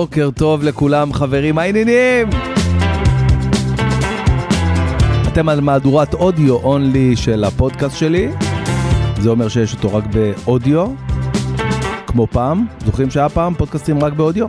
[0.00, 2.28] בוקר טוב לכולם, חברים, מה העניינים?
[5.28, 8.28] אתם על מהדורת אודיו אונלי של הפודקאסט שלי.
[9.18, 10.86] זה אומר שיש אותו רק באודיו,
[12.06, 12.66] כמו פעם.
[12.84, 14.46] זוכרים שהיה פעם פודקאסטים רק באודיו?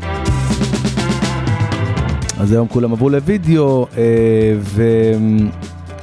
[2.39, 4.03] אז היום כולם עברו לוידאו, אה,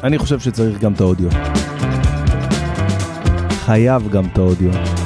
[0.02, 1.28] ואני חושב שצריך גם את האודיו.
[3.51, 4.98] חייב גם את האודיו.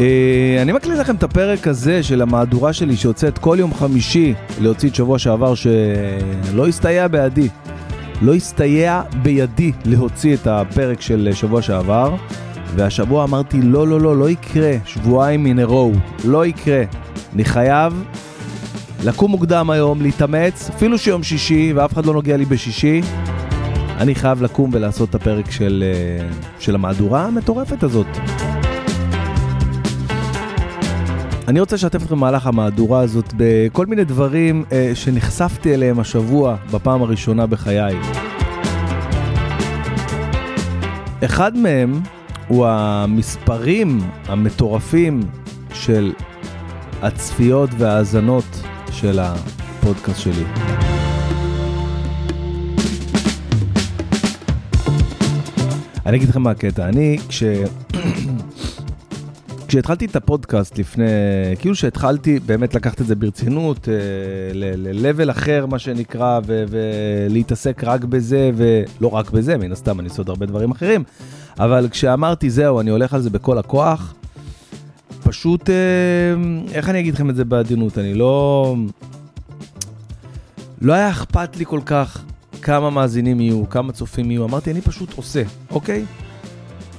[0.00, 4.88] אה, אני מקליט לכם את הפרק הזה של המהדורה שלי שיוצאת כל יום חמישי להוציא
[4.88, 7.48] את שבוע שעבר שלא הסתייע בידי.
[8.22, 12.14] לא הסתייע בידי להוציא את הפרק של שבוע שעבר
[12.74, 16.82] והשבוע אמרתי לא לא לא לא יקרה שבועיים a row לא יקרה
[17.34, 18.04] אני חייב
[19.04, 23.00] לקום מוקדם היום להתאמץ אפילו שיום שישי ואף אחד לא נוגע לי בשישי
[23.98, 26.28] אני חייב לקום ולעשות את הפרק של, אה,
[26.60, 28.06] של המהדורה המטורפת הזאת.
[31.48, 37.02] אני רוצה לשתף אתכם במהלך המהדורה הזאת בכל מיני דברים אה, שנחשפתי אליהם השבוע בפעם
[37.02, 37.96] הראשונה בחיי.
[41.24, 42.00] אחד מהם
[42.48, 45.20] הוא המספרים המטורפים
[45.72, 46.12] של
[47.02, 50.44] הצפיות וההאזנות של הפודקאסט שלי.
[56.06, 57.42] אני אגיד לכם מה הקטע, אני כש...
[59.68, 61.04] כשהתחלתי את הפודקאסט לפני,
[61.58, 63.88] כאילו שהתחלתי באמת לקחת את זה ברצינות,
[64.54, 70.28] ל-level אחר מה שנקרא, ולהתעסק רק בזה, ולא רק בזה, מן הסתם אני עושה עוד
[70.28, 71.04] הרבה דברים אחרים,
[71.58, 74.14] אבל כשאמרתי זהו, אני הולך על זה בכל הכוח,
[75.22, 75.74] פשוט, אה,
[76.74, 78.76] איך אני אגיד לכם את זה בעדינות, אני לא...
[80.80, 82.22] לא היה אכפת לי כל כך
[82.62, 86.04] כמה מאזינים יהיו, כמה צופים יהיו, אמרתי, אני פשוט עושה, אוקיי?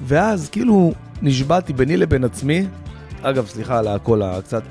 [0.08, 2.66] ואז כאילו נשבעתי ביני לבין עצמי,
[3.22, 4.63] אגב, סליחה על הכל הקצת,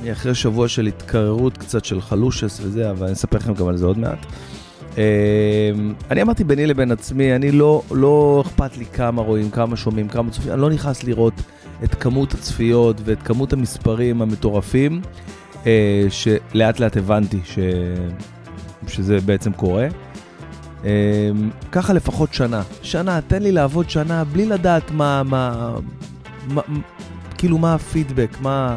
[0.00, 3.76] אני אחרי שבוע של התקררות קצת של חלושס וזה, אבל אני אספר לכם גם על
[3.76, 4.26] זה עוד מעט.
[6.10, 10.30] אני אמרתי ביני לבין עצמי, אני לא, לא אכפת לי כמה רואים, כמה שומעים, כמה
[10.30, 11.34] צופים, אני לא נכנס לראות
[11.84, 15.00] את כמות הצפיות ואת כמות המספרים המטורפים,
[16.08, 17.58] שלאט לאט הבנתי ש...
[18.88, 19.88] שזה בעצם קורה.
[21.72, 22.62] ככה לפחות שנה.
[22.82, 25.76] שנה, תן לי לעבוד שנה בלי לדעת מה, מה,
[26.48, 26.62] מה
[27.38, 28.76] כאילו מה הפידבק, מה,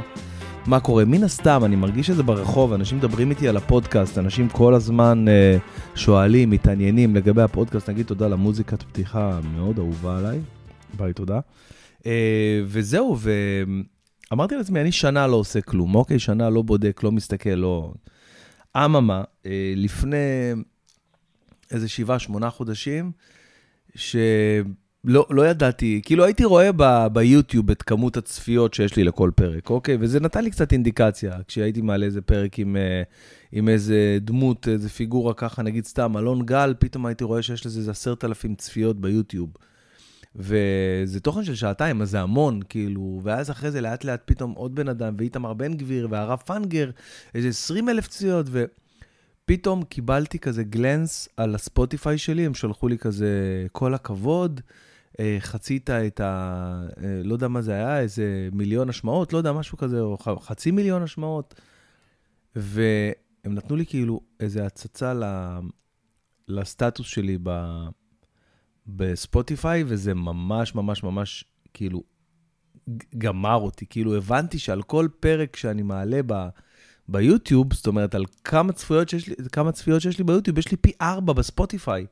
[0.66, 1.06] מה קורה.
[1.06, 5.26] מן הסתם, אני מרגיש את זה ברחוב, אנשים מדברים איתי על הפודקאסט, אנשים כל הזמן
[5.28, 5.58] אה,
[5.96, 10.40] שואלים, מתעניינים לגבי הפודקאסט, נגיד תודה למוזיקת פתיחה מאוד אהובה עליי,
[10.98, 11.40] ביי תודה.
[12.06, 13.18] אה, וזהו,
[14.32, 17.94] ואמרתי לעצמי, אני שנה לא עושה כלום, אוקיי, שנה לא בודק, לא מסתכל, לא...
[18.78, 20.54] אממה, אה, לפני
[21.72, 23.12] איזה שבעה, שמונה חודשים,
[23.96, 29.70] שלא לא ידעתי, כאילו הייתי רואה ב, ביוטיוב את כמות הצפיות שיש לי לכל פרק,
[29.70, 29.98] אוקיי?
[30.00, 33.04] וזה נתן לי קצת אינדיקציה, כשהייתי מעלה איזה פרק עם, אה,
[33.52, 37.80] עם איזה דמות, איזה פיגורה ככה, נגיד סתם, אלון גל, פתאום הייתי רואה שיש לזה
[37.80, 39.50] איזה עשרת אלפים צפיות ביוטיוב.
[40.36, 44.76] וזה תוכן של שעתיים, אז זה המון, כאילו, ואז אחרי זה לאט לאט פתאום עוד
[44.76, 46.92] בן אדם, ואיתמר בן גביר, והרב פנגר,
[47.36, 48.66] איזה 20 אלף צפיות, ו...
[49.46, 54.62] פתאום קיבלתי כזה גלנס על הספוטיפיי שלי, הם שלחו לי כזה, כל הכבוד,
[55.20, 56.84] אה, חצית את ה...
[57.04, 60.72] אה, לא יודע מה זה היה, איזה מיליון השמעות, לא יודע, משהו כזה, או חצי
[60.72, 61.62] מיליון השמעות.
[62.56, 63.14] והם
[63.46, 65.24] נתנו לי כאילו איזה הצצה ל...
[66.48, 67.66] לסטטוס שלי ב...
[68.88, 72.04] בספוטיפיי, וזה ממש ממש ממש כאילו
[73.18, 73.86] גמר אותי.
[73.86, 76.48] כאילו הבנתי שעל כל פרק שאני מעלה ב...
[77.12, 80.78] ביוטיוב, זאת אומרת, על כמה צפיות שיש לי, כמה צפיות שיש לי ביוטיוב, יש לי
[80.78, 82.06] פי ארבע בספוטיפיי.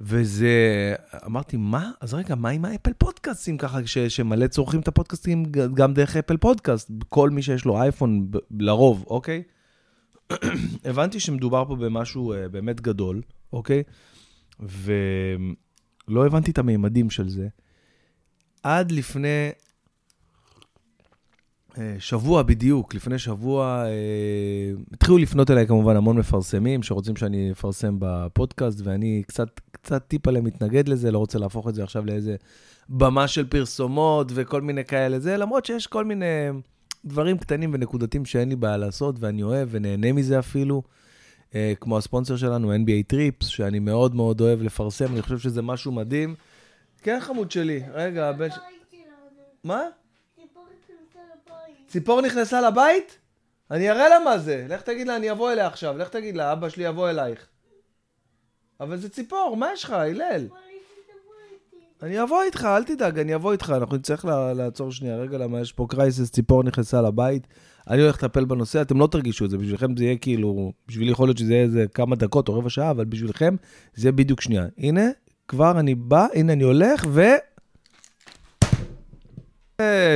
[0.00, 0.94] וזה,
[1.26, 1.90] אמרתי, מה?
[2.00, 5.44] אז רגע, מה עם האפל פודקאסטים ככה, ש, שמלא צורכים את הפודקאסטים
[5.74, 9.42] גם דרך אפל פודקאסט, כל מי שיש לו אייפון, לרוב, אוקיי?
[10.84, 13.82] הבנתי שמדובר פה במשהו uh, באמת גדול, אוקיי?
[14.60, 17.48] ולא הבנתי את המימדים של זה.
[18.62, 19.50] עד לפני
[21.98, 28.80] שבוע בדיוק, לפני שבוע, אה, התחילו לפנות אליי כמובן המון מפרסמים שרוצים שאני אפרסם בפודקאסט,
[28.84, 32.36] ואני קצת, קצת טיפה מתנגד לזה, לא רוצה להפוך את זה עכשיו לאיזה
[32.88, 36.26] במה של פרסומות וכל מיני כאלה זה, למרות שיש כל מיני
[37.04, 40.82] דברים קטנים ונקודתיים שאין לי בעיה לעשות, ואני אוהב ונהנה מזה אפילו,
[41.54, 45.92] אה, כמו הספונסר שלנו, NBA טריפס, שאני מאוד מאוד אוהב לפרסם, אני חושב שזה משהו
[45.92, 46.34] מדהים.
[47.02, 48.48] כן, חמוד שלי, רגע, הבן...
[49.64, 49.82] מה?
[51.90, 53.18] ציפור נכנסה לבית?
[53.70, 54.66] אני אראה לה מה זה.
[54.68, 55.98] לך תגיד לה, אני אבוא אליה עכשיו.
[55.98, 57.46] לך תגיד לה, אבא שלי יבוא אלייך.
[58.80, 60.48] אבל זה ציפור, מה יש לך, הלל?
[62.02, 63.72] אני אבוא איתך, אל תדאג, אני אבוא איתך.
[63.76, 64.24] אנחנו נצטרך
[64.56, 67.46] לעצור שנייה רגע, למה יש פה קרייסס, ציפור נכנסה לבית.
[67.90, 71.28] אני הולך לטפל בנושא, אתם לא תרגישו את זה, בשבילכם זה יהיה כאילו, בשבילי יכול
[71.28, 73.56] להיות שזה יהיה איזה כמה דקות או רבע שעה, אבל בשבילכם
[73.94, 74.66] זה יהיה בדיוק שנייה.
[74.78, 75.08] הנה,
[75.48, 77.22] כבר אני בא, הנה אני הולך, ו...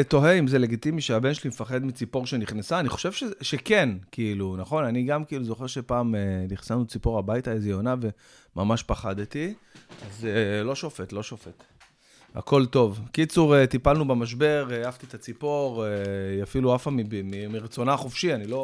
[0.08, 3.10] תוהה אם זה לגיטימי שהבן שלי מפחד מציפור שנכנסה, אני חושב.
[3.40, 4.84] שכן, כאילו, נכון?
[4.84, 6.20] אני גם כאילו זוכר שפעם אה,
[6.50, 7.94] נכנסנו ציפור הביתה, איזה יונה,
[8.56, 9.54] וממש פחדתי.
[10.06, 11.64] אז אה, לא שופט, לא שופט.
[12.34, 13.00] הכל טוב.
[13.12, 15.84] קיצור, אה, טיפלנו במשבר, העפתי את הציפור,
[16.34, 16.90] היא אפילו עפה
[17.50, 18.62] מרצונה החופשי, אני לא,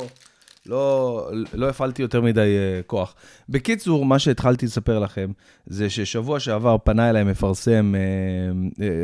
[0.66, 3.14] לא, לא הפעלתי יותר מדי אה, כוח.
[3.48, 5.30] בקיצור, מה שהתחלתי לספר לכם,
[5.66, 7.94] זה ששבוע שעבר פנה אליי מפרסם,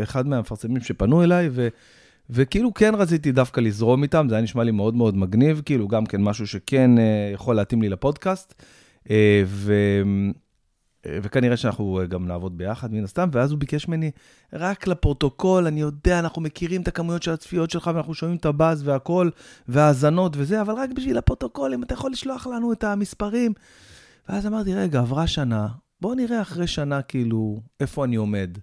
[0.02, 1.68] אחד מהמפרסמים שפנו אליי, ו...
[2.30, 6.06] וכאילו כן רציתי דווקא לזרום איתם, זה היה נשמע לי מאוד מאוד מגניב, כאילו גם
[6.06, 6.90] כן משהו שכן
[7.32, 8.62] יכול להתאים לי לפודקאסט.
[9.44, 9.72] ו...
[11.22, 14.10] וכנראה שאנחנו אה, גם נעבוד ביחד, מן הסתם, ואז הוא ביקש ממני,
[14.52, 18.88] רק לפרוטוקול, אני יודע, אנחנו מכירים את הכמויות של הצפיות שלך, ואנחנו שומעים את הבאז
[18.88, 19.30] והכל,
[19.68, 23.52] והאזנות וזה, אבל רק בשביל הפרוטוקול, אם אתה יכול לשלוח לנו את המספרים.
[24.28, 25.68] ואז אמרתי, רגע, עברה שנה,
[26.00, 28.58] בואו נראה אחרי שנה, כאילו, איפה אני עומד,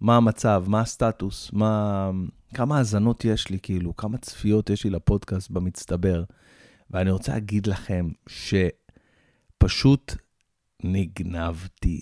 [0.00, 2.10] מה המצב, מה הסטטוס, מה...
[2.54, 6.24] כמה האזנות יש לי, כאילו, כמה צפיות יש לי לפודקאסט במצטבר.
[6.90, 10.14] ואני רוצה להגיד לכם שפשוט
[10.82, 12.00] נגנבתי.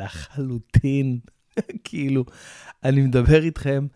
[0.00, 1.18] לחלוטין.
[1.84, 2.24] כאילו,
[2.84, 3.86] אני מדבר איתכם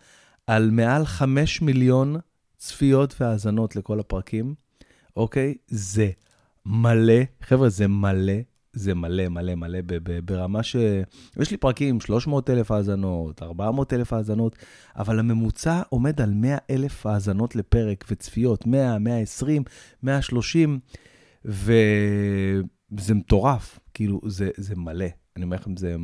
[0.47, 2.15] על מעל חמש מיליון
[2.57, 4.55] צפיות והאזנות לכל הפרקים,
[5.15, 5.55] אוקיי?
[5.67, 6.09] זה
[6.65, 8.33] מלא, חבר'ה, זה מלא,
[8.73, 9.79] זה מלא, מלא, מלא,
[10.25, 10.75] ברמה ש...
[11.39, 14.55] יש לי פרקים 300 אלף האזנות, 400 אלף האזנות,
[14.95, 19.63] אבל הממוצע עומד על 100 אלף האזנות לפרק וצפיות, 100, 120,
[20.03, 20.79] 130,
[21.45, 21.73] ו...
[22.97, 25.05] זה מטורף, כאילו, זה, זה מלא.
[25.35, 25.95] אני אומר לכם, זה,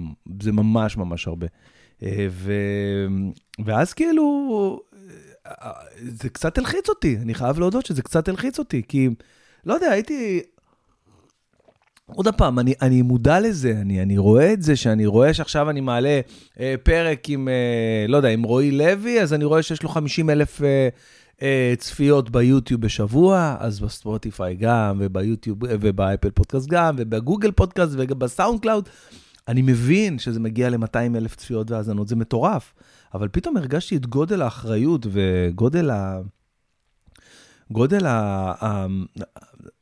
[0.41, 1.47] זה ממש ממש הרבה.
[2.03, 2.53] אה, ו,
[3.65, 4.79] ואז כאילו,
[5.97, 9.09] זה קצת הלחיץ אותי, אני חייב להודות שזה קצת הלחיץ אותי, כי,
[9.65, 10.41] לא יודע, הייתי...
[12.05, 15.81] עוד פעם, אני, אני מודע לזה, אני, אני רואה את זה, שאני רואה שעכשיו אני
[15.81, 16.19] מעלה
[16.59, 20.29] אה, פרק עם, אה, לא יודע, עם רועי לוי, אז אני רואה שיש לו 50
[20.29, 20.89] אלף אה,
[21.77, 28.89] צפיות ביוטיוב בשבוע, אז בספוטיפיי גם, וביוטיוב, ובאפל פודקאסט גם, ובגוגל פודקאסט וגם בסאונד קלאוד.
[29.47, 32.73] אני מבין שזה מגיע ל-200 אלף צפיות והאזנות, זה מטורף.
[33.13, 36.19] אבל פתאום הרגשתי את גודל האחריות וגודל ה...
[37.71, 38.05] גודל.
[38.05, 38.53] ה...
[38.61, 38.85] ה...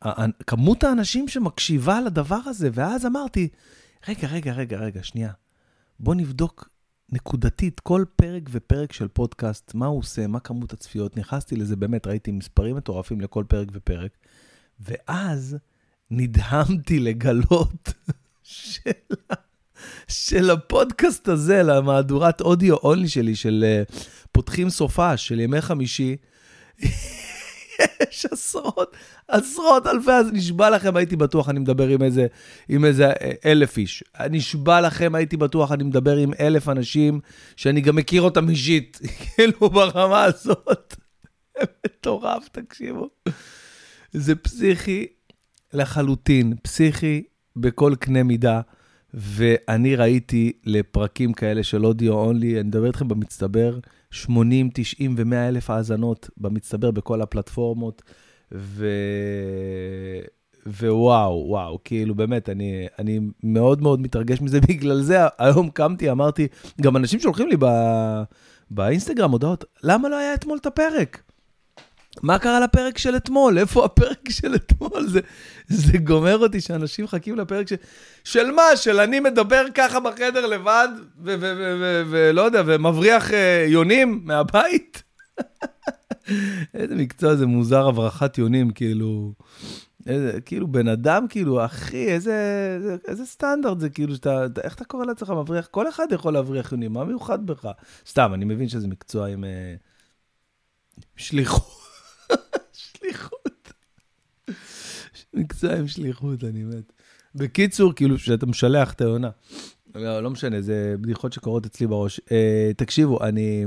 [0.06, 0.26] ה...
[0.48, 3.48] כמות האנשים שמקשיבה לדבר הזה, ואז אמרתי,
[4.08, 5.32] רגע, רגע, רגע, רגע, שנייה.
[6.00, 6.70] בוא נבדוק
[7.10, 12.08] נקודתית, כל פרק ופרק של פודקאסט, מה הוא עושה, מה כמות הצפיות, נכנסתי לזה באמת,
[12.08, 14.12] ראיתי מספרים מטורפים לכל פרק ופרק,
[14.80, 15.58] ואז
[16.12, 17.94] נדהמתי לגלות
[18.44, 18.92] של,
[20.08, 23.96] של הפודקאסט הזה, למהדורת אודיו אונלי שלי, של uh,
[24.32, 26.16] פותחים סופה של ימי חמישי,
[28.10, 28.96] יש עשרות,
[29.28, 32.28] עשרות אלפי, אז נשבע לכם, הייתי בטוח, אני מדבר עם איזה,
[32.70, 34.04] עם איזה אה, אלף איש.
[34.30, 37.20] נשבע לכם, הייתי בטוח, אני מדבר עם אלף אנשים,
[37.56, 39.00] שאני גם מכיר אותם אישית,
[39.36, 40.96] כאילו ברמה הזאת.
[41.86, 43.10] מטורף, תקשיבו.
[44.12, 45.08] זה פסיכי
[45.74, 47.24] לחלוטין, פסיכי
[47.56, 48.62] בכל קנה מידה.
[49.14, 53.80] ואני ראיתי לפרקים כאלה של אודיו אונלי, אני מדבר איתכם במצטבר,
[54.14, 58.02] 80, 90 ו-100 אלף האזנות במצטבר בכל הפלטפורמות,
[58.52, 58.88] ו...
[60.68, 66.48] ווואו, וואו, כאילו באמת, אני, אני מאוד מאוד מתרגש מזה, בגלל זה היום קמתי, אמרתי,
[66.82, 67.66] גם אנשים שולחים לי ב...
[68.72, 71.22] באינסטגרם הודעות, למה לא היה אתמול את הפרק?
[72.22, 73.58] מה קרה לפרק של אתמול?
[73.58, 75.08] איפה הפרק של אתמול?
[75.08, 75.20] זה,
[75.68, 77.76] זה גומר אותי שאנשים מחכים לפרק של...
[78.24, 78.64] של מה?
[78.76, 80.88] של אני מדבר ככה בחדר לבד,
[82.10, 83.34] ולא יודע, ומבריח uh,
[83.68, 85.04] יונים מהבית?
[86.74, 89.34] איזה מקצוע זה מוזר, הברחת יונים, כאילו...
[90.08, 92.36] איזה, כאילו, בן אדם, כאילו, אחי, איזה,
[92.76, 95.68] איזה, איזה סטנדרט זה, כאילו, שאתה, איך אתה קורא לעצמך מבריח?
[95.68, 97.68] כל אחד יכול להבריח יונים, מה מיוחד בך?
[98.08, 101.84] סתם, אני מבין שזה מקצוע עם uh, שליחות.
[102.74, 103.72] שליחות.
[105.34, 106.94] מקצוע עם שליחות, אני מת.
[107.36, 109.30] בקיצור, כאילו, שאתה משלח את היונה.
[109.96, 112.20] לא, לא משנה, זה בדיחות שקורות אצלי בראש.
[112.20, 112.32] Uh,
[112.78, 113.66] תקשיבו, אני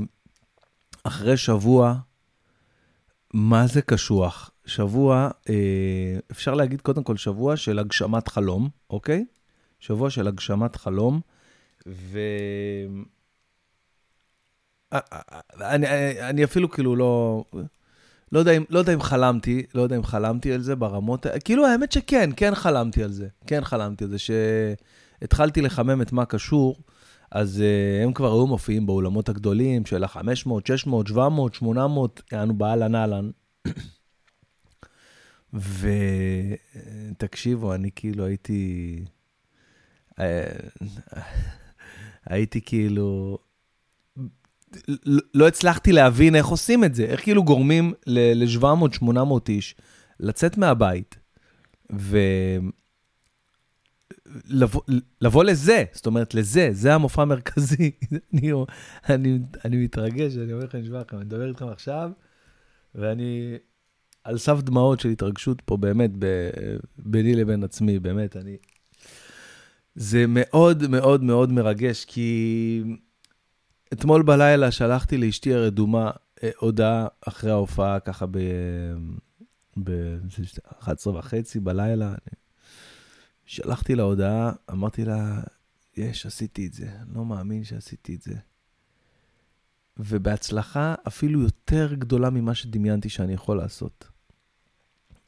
[1.05, 1.95] אחרי שבוע,
[3.35, 4.51] מה זה קשוח?
[4.67, 5.51] שבוע, uh,
[6.31, 9.25] אפשר להגיד קודם כל שבוע של הגשמת חלום, אוקיי?
[9.81, 11.21] שבוע של הגשמת חלום,
[11.87, 12.19] ו...
[14.93, 14.99] אה,
[15.61, 17.45] אני, אני, אני אפילו כאילו לא...
[18.33, 21.93] לא יודע, לא יודע אם חלמתי, לא יודע אם חלמתי על זה ברמות, כאילו האמת
[21.93, 26.77] שכן, כן חלמתי על זה, כן חלמתי על זה, שהתחלתי לחמם את מה קשור,
[27.31, 32.95] אז uh, הם כבר היו מופיעים באולמות הגדולים של ה-500, 600, 700, 800, יענו באהלן
[32.95, 33.31] אהלן.
[37.13, 39.05] ותקשיבו, אני כאילו הייתי...
[40.21, 40.57] אה,
[42.31, 43.39] הייתי כאילו...
[45.35, 49.09] לא הצלחתי להבין איך עושים את זה, איך כאילו גורמים ל-700-800
[49.49, 49.75] איש
[50.21, 51.19] לצאת מהבית
[55.21, 57.91] ולבוא לזה, זאת אומרת, לזה, זה המופע המרכזי.
[58.35, 58.53] אני,
[59.09, 62.11] אני, אני מתרגש, אני אומר לכם, נשמע לכם, אני מדבר איתכם עכשיו,
[62.95, 63.57] ואני
[64.25, 66.51] על סף דמעות של התרגשות פה, באמת, ב,
[66.99, 68.57] ביני לבין עצמי, באמת, אני...
[69.95, 72.83] זה מאוד מאוד מאוד מרגש, כי
[73.93, 76.11] אתמול בלילה שלחתי לאשתי הרדומה
[76.43, 78.27] אה, הודעה אחרי ההופעה, ככה
[79.77, 82.09] ב-11 וחצי בלילה.
[82.09, 82.37] אני...
[83.47, 85.41] שלחתי לה הודעה, אמרתי לה,
[85.97, 88.35] יש, עשיתי את זה, לא מאמין שעשיתי את זה.
[89.97, 94.09] ובהצלחה אפילו יותר גדולה ממה שדמיינתי שאני יכול לעשות.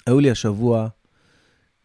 [0.07, 0.89] היו לי השבוע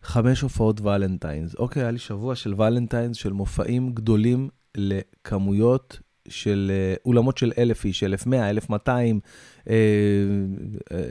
[0.01, 1.55] חמש הופעות ולנטיינס.
[1.55, 5.99] אוקיי, היה לי שבוע של ולנטיינס, של מופעים גדולים לכמויות
[6.29, 9.19] של uh, אולמות של אלף איש, 1,100, 1,200,
[9.59, 9.69] uh,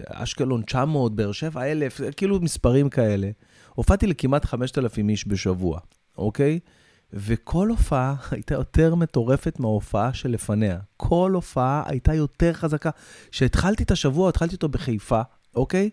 [0.07, 3.31] אשקלון 900, באר שבע 1,000, כאילו מספרים כאלה.
[3.75, 5.78] הופעתי לכמעט 5,000 איש בשבוע,
[6.19, 6.59] אוקיי?
[7.12, 10.78] וכל הופעה הייתה יותר מטורפת מההופעה שלפניה.
[10.97, 12.90] כל הופעה הייתה יותר חזקה.
[13.31, 15.21] כשהתחלתי את השבוע, התחלתי אותו בחיפה,
[15.54, 15.90] אוקיי?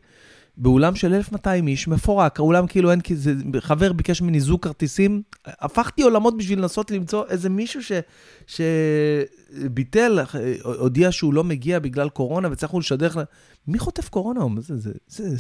[0.60, 5.22] באולם של 1,200 איש, מפורק, האולם כאילו אין, כי זה, חבר ביקש ממני זוג כרטיסים,
[5.46, 7.92] הפכתי עולמות בשביל לנסות למצוא איזה מישהו ש,
[8.48, 10.20] שביטל,
[10.64, 13.20] הודיע שהוא לא מגיע בגלל קורונה, וצריכו לשדך,
[13.68, 14.42] מי חוטף קורונה?
[14.58, 15.38] זה, זה, זה, זה,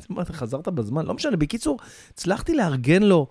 [0.10, 1.06] מה, אתה חזרת בזמן?
[1.06, 1.78] לא משנה, בקיצור,
[2.10, 3.28] הצלחתי לארגן לו.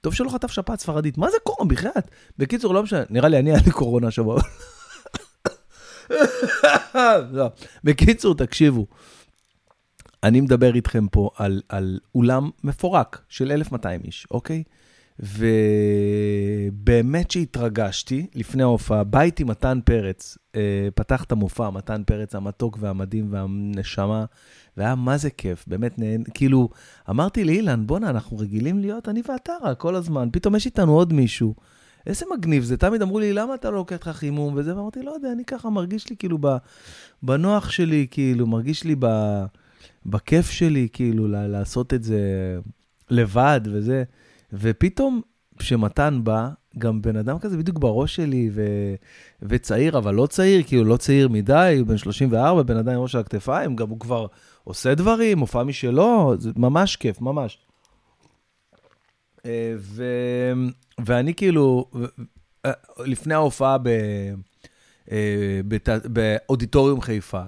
[0.00, 1.70] טוב שלא חטף שפעת ספרדית, מה זה קורונה?
[1.70, 2.10] בחייאת.
[2.38, 4.40] בקיצור, לא משנה, נראה לי אני היה לי קורונה השבוע.
[7.32, 7.50] לא.
[7.84, 8.86] בקיצור, תקשיבו.
[10.22, 14.62] אני מדבר איתכם פה על, על אולם מפורק של 1,200 איש, אוקיי?
[16.72, 22.78] ובאמת שהתרגשתי לפני ההופעה, בא איתי מתן פרץ, אה, פתח את המופע, מתן פרץ המתוק
[22.80, 24.24] והמדהים והנשמה,
[24.76, 26.68] והיה מה זה כיף, באמת נהן, כאילו,
[27.10, 31.12] אמרתי לאילן, בואנה, אנחנו רגילים להיות אני ואתה רק כל הזמן, פתאום יש איתנו עוד
[31.12, 31.54] מישהו.
[32.06, 35.10] איזה מגניב זה, תמיד אמרו לי, למה אתה לא לוקח לך חימום וזה, ואמרתי, לא
[35.10, 36.38] יודע, אני ככה מרגיש לי כאילו
[37.22, 39.06] בנוח שלי, כאילו, מרגיש לי ב...
[40.06, 42.20] בכיף שלי, כאילו, לעשות את זה
[43.10, 44.04] לבד וזה.
[44.52, 45.20] ופתאום,
[45.58, 48.64] כשמתן בא, גם בן אדם כזה בדיוק בראש שלי, ו...
[49.42, 53.14] וצעיר, אבל לא צעיר, כאילו לא צעיר מדי, הוא בן 34, בן אדם עם ראש
[53.14, 54.26] על הכתפיים, גם הוא כבר
[54.64, 57.58] עושה דברים, הופעה משלו, זה ממש כיף, ממש.
[59.46, 60.04] אה, ו...
[61.04, 61.90] ואני כאילו,
[62.66, 62.72] אה,
[63.06, 63.88] לפני ההופעה ב...
[65.10, 65.60] אה.
[66.04, 67.42] באודיטוריום חיפה,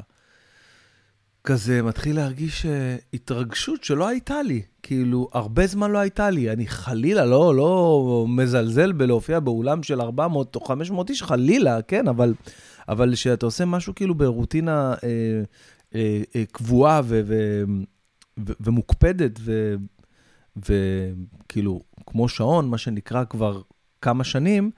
[1.45, 2.69] כזה מתחיל להרגיש uh,
[3.15, 4.63] התרגשות שלא הייתה לי.
[4.83, 6.51] כאילו, הרבה זמן לא הייתה לי.
[6.51, 12.35] אני חלילה לא, לא מזלזל בלהופיע באולם של 400 או 500 איש, חלילה, כן, אבל,
[12.89, 15.43] אבל שאתה עושה משהו כאילו ברוטינה אה,
[15.95, 17.65] אה, אה, קבועה ו, ו,
[18.47, 19.41] ו, ומוקפדת,
[20.57, 23.61] וכאילו, כמו שעון, מה שנקרא כבר
[24.01, 24.71] כמה שנים,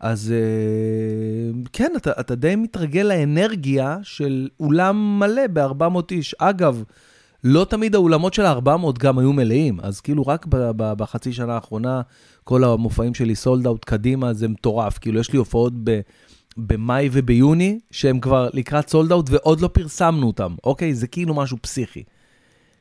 [0.00, 6.34] אז אה, כן, אתה, אתה די מתרגל לאנרגיה של אולם מלא ב-400 איש.
[6.38, 6.82] אגב,
[7.44, 12.00] לא תמיד האולמות של ה-400 גם היו מלאים, אז כאילו רק בחצי שנה האחרונה,
[12.44, 14.98] כל המופעים שלי סולד אאוט קדימה, זה מטורף.
[14.98, 16.00] כאילו, יש לי הופעות ב...
[16.56, 20.94] במאי וביוני, שהם כבר לקראת sold out ועוד לא פרסמנו אותם, אוקיי?
[20.94, 22.02] זה כאילו משהו פסיכי.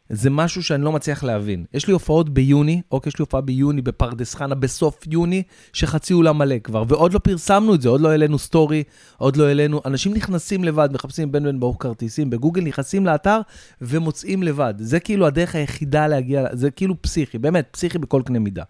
[0.10, 1.66] זה משהו שאני לא מצליח להבין.
[1.74, 5.44] יש לי הופעות ביוני, אוקיי, יש לי הופעה ביוני בפרדס חנה בסוף יוני,
[5.74, 8.84] שחצי אולם מלא כבר, ועוד לא פרסמנו את זה, עוד לא העלינו סטורי,
[9.18, 13.40] עוד לא העלינו, אנשים נכנסים לבד, מחפשים בן בן ברוך כרטיסים, בגוגל נכנסים לאתר
[13.82, 14.74] ומוצאים לבד.
[14.78, 18.64] זה כאילו הדרך היחידה להגיע, זה כאילו פסיכי, באמת, פסיכי בכל קנה מידה.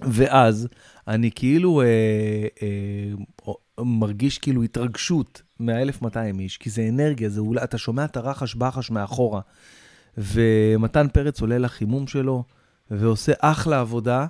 [0.00, 0.68] ואז
[1.08, 1.86] אני כאילו אה,
[2.62, 3.52] אה,
[3.84, 8.90] מרגיש כאילו התרגשות מה-1200 איש, כי זה אנרגיה, זה אולי, אתה שומע את הרחש בחש
[8.90, 9.40] מאחורה.
[10.18, 12.44] ומתן פרץ עולה לחימום שלו,
[12.90, 14.26] ועושה אחלה עבודה,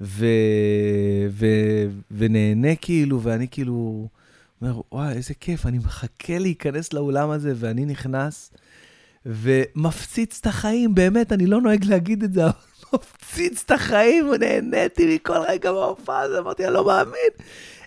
[0.00, 0.26] ו...
[1.30, 1.46] ו...
[2.10, 4.08] ונהנה כאילו, ואני כאילו
[4.62, 8.50] אומר, וואי, איזה כיף, אני מחכה להיכנס לאולם הזה, ואני נכנס,
[9.26, 12.52] ומפציץ את החיים, באמת, אני לא נוהג להגיד את זה, אבל
[12.94, 17.30] מפציץ את החיים, ונהניתי מכל רגע בהופעה הזאת, אמרתי, אני לא מאמין.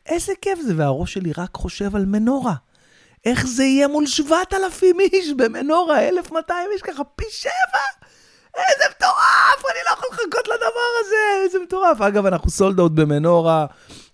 [0.05, 2.55] איזה כיף זה, והראש שלי רק חושב על מנורה.
[3.25, 8.09] איך זה יהיה מול 7,000 איש במנורה, 1,200 איש ככה, פי שבע?
[8.57, 12.01] איזה מטורף, אני לא יכול לחכות לדבר הזה, איזה מטורף.
[12.01, 13.65] אגב, אנחנו סולד אאוט במנורה,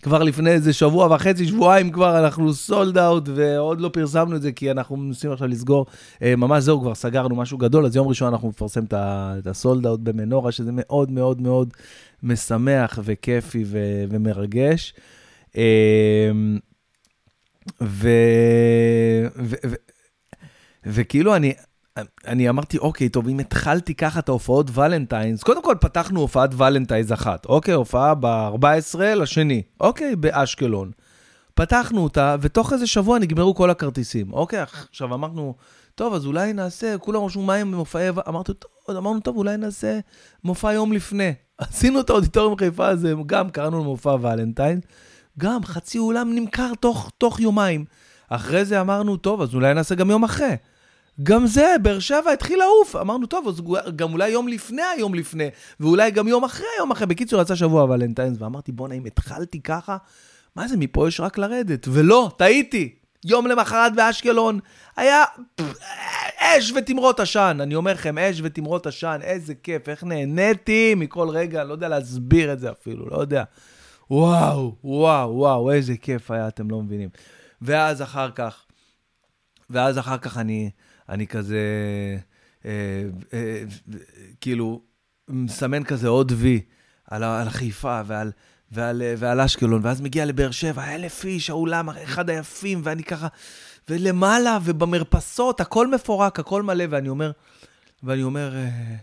[0.02, 4.52] כבר לפני איזה שבוע וחצי, שבועיים כבר, אנחנו סולד אאוט, ועוד לא פרסמנו את זה,
[4.52, 5.86] כי אנחנו מנסים עכשיו לסגור.
[6.22, 10.00] אה, ממש זהו, כבר סגרנו משהו גדול, אז יום ראשון אנחנו נפרסם את הסולד אאוט
[10.00, 11.74] במנורה, שזה מאוד מאוד מאוד
[12.22, 14.94] משמח וכיפי ו- ומרגש.
[17.82, 18.08] ו...
[19.36, 19.54] ו...
[19.66, 19.74] ו...
[20.86, 21.54] וכאילו אני,
[22.26, 27.12] אני אמרתי, אוקיי, טוב, אם התחלתי ככה את ההופעות ולנטיינס, קודם כל פתחנו הופעת ולנטיינס
[27.12, 30.90] אחת, אוקיי, הופעה ב-14 לשני, אוקיי, באשקלון.
[31.54, 34.32] פתחנו אותה, ותוך איזה שבוע נגמרו כל הכרטיסים.
[34.32, 35.54] אוקיי, עכשיו אמרנו,
[35.94, 38.08] טוב, אז אולי נעשה, כולם רשמו מה עם מופעי...
[38.28, 39.98] אמרתי, טוב, אמרנו, טוב, אולי נעשה
[40.44, 41.32] מופע יום לפני.
[41.58, 44.84] עשינו את האודיטוריום חיפה הזה, גם קראנו למופע ולנטיינס,
[45.38, 47.84] גם חצי אולם נמכר תוך, תוך יומיים.
[48.28, 50.56] אחרי זה אמרנו, טוב, אז אולי נעשה גם יום אחרי.
[51.22, 52.96] גם זה, באר שבע התחיל לעוף.
[52.96, 53.62] אמרנו, טוב, אז
[53.96, 55.48] גם אולי יום לפני היום לפני,
[55.80, 57.06] ואולי גם יום אחרי היום אחרי.
[57.06, 59.96] בקיצור, יצא שבוע ולנטיינס, ואמרתי, בואנה, אם התחלתי ככה,
[60.56, 61.88] מה זה, מפה יש רק לרדת.
[61.90, 62.94] ולא, טעיתי.
[63.24, 64.58] יום למחרת באשקלון,
[64.96, 65.24] היה
[66.38, 67.58] אש ותמרות עשן.
[67.60, 72.52] אני אומר לכם, אש ותמרות עשן, איזה כיף, איך נהניתי מכל רגע, לא יודע להסביר
[72.52, 73.44] את זה אפילו, לא יודע.
[74.10, 77.08] וואו, וואו, וואו, איזה כיף היה, אתם לא מבינים.
[77.62, 78.64] ואז אחר כך,
[79.70, 80.70] ואז אחר כך אני,
[81.08, 81.58] אני כזה,
[82.64, 82.70] אה,
[83.32, 83.62] אה,
[84.40, 84.82] כאילו,
[85.28, 86.60] מסמן כזה עוד וי
[87.10, 88.32] על, על חיפה ועל,
[88.72, 93.28] ועל, ועל אשקלון, ואז מגיע לבאר שבע, אלף איש, האולם, אחד היפים, ואני ככה,
[93.88, 97.30] ולמעלה, ובמרפסות, הכל מפורק, הכל מלא, ואני אומר,
[98.02, 98.96] ואני אומר, אה,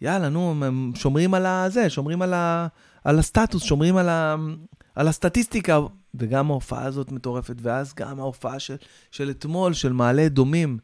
[0.00, 0.54] יאללה, נו,
[0.94, 2.66] שומרים על הזה, שומרים על, ה,
[3.04, 4.36] על הסטטוס, שומרים על, ה,
[4.94, 5.78] על הסטטיסטיקה,
[6.14, 8.76] וגם ההופעה הזאת מטורפת, ואז גם ההופעה של,
[9.10, 10.78] של אתמול, של מעלה אדומים.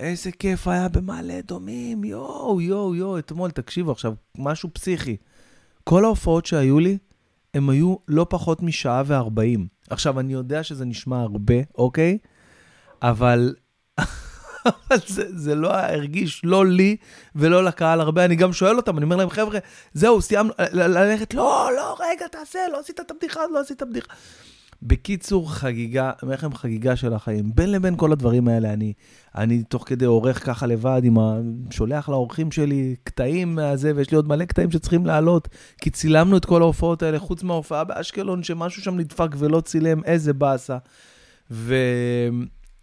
[0.00, 5.16] איזה כיף היה במעלה אדומים, יואו, יואו, יואו, אתמול, תקשיבו עכשיו, משהו פסיכי.
[5.84, 6.98] כל ההופעות שהיו לי,
[7.54, 9.66] הם היו לא פחות משעה וארבעים.
[9.90, 12.18] עכשיו, אני יודע שזה נשמע הרבה, אוקיי?
[13.02, 13.54] אבל
[15.06, 16.96] זה, זה לא הרגיש לא לי
[17.34, 18.24] ולא לקהל הרבה.
[18.24, 19.58] אני גם שואל אותם, אני אומר להם, חבר'ה,
[19.92, 24.12] זהו, סיימנו, ללכת, לא, לא, רגע, תעשה, לא עשית את הבדיחה, לא עשית את הבדיחה.
[24.82, 27.54] בקיצור, חגיגה, אני אומר לכם, חגיגה של החיים.
[27.54, 28.92] בין לבין כל הדברים האלה, אני,
[29.34, 31.38] אני תוך כדי עורך ככה לבד, עם ה...
[31.70, 35.48] שולח לאורחים שלי קטעים מהזה, ויש לי עוד מלא קטעים שצריכים לעלות,
[35.80, 40.32] כי צילמנו את כל ההופעות האלה, חוץ מההופעה באשקלון, שמשהו שם נדפק ולא צילם, איזה
[40.32, 40.78] באסה.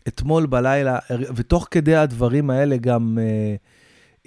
[0.06, 1.00] ואתמול בלילה,
[1.36, 3.18] ותוך כדי הדברים האלה גם...
[3.18, 3.66] uh,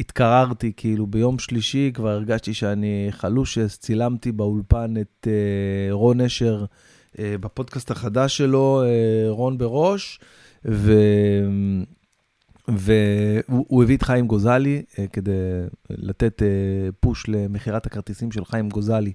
[0.01, 6.64] התקררתי, כאילו ביום שלישי כבר הרגשתי שאני חלושס, צילמתי באולפן את uh, רון אשר,
[7.19, 10.21] אה, בפודקאסט החדש שלו, אה, רון בראש,
[10.64, 10.93] ו...
[12.69, 15.33] והוא הביא את חיים גוזלי כדי
[15.91, 16.43] לתת
[17.01, 19.12] פוש למכירת הכרטיסים של חיים גוזלי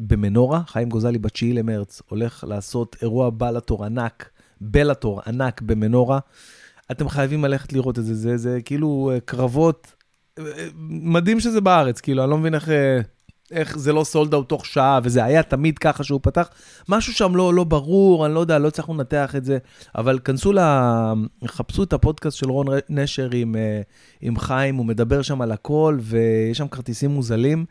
[0.00, 0.62] במנורה.
[0.66, 4.30] חיים גוזלי ב-9 למרץ הולך לעשות אירוע בלאטור ענק,
[4.62, 6.18] בלאטור ענק במנורה.
[6.90, 9.94] אתם חייבים ללכת לראות את זה, זה, זה כאילו קרבות,
[10.88, 12.68] מדהים שזה בארץ, כאילו, אני לא מבין איך...
[13.52, 16.48] איך זה לא סולד אאוט תוך שעה, וזה היה תמיד ככה שהוא פתח.
[16.88, 19.58] משהו שם לא, לא ברור, אני לא יודע, לא הצלחנו לנתח את זה,
[19.94, 20.58] אבל כנסו ל...
[21.46, 23.80] חפשו את הפודקאסט של רון נשר עם, אה,
[24.20, 27.64] עם חיים, הוא מדבר שם על הכל, ויש שם כרטיסים מוזלים.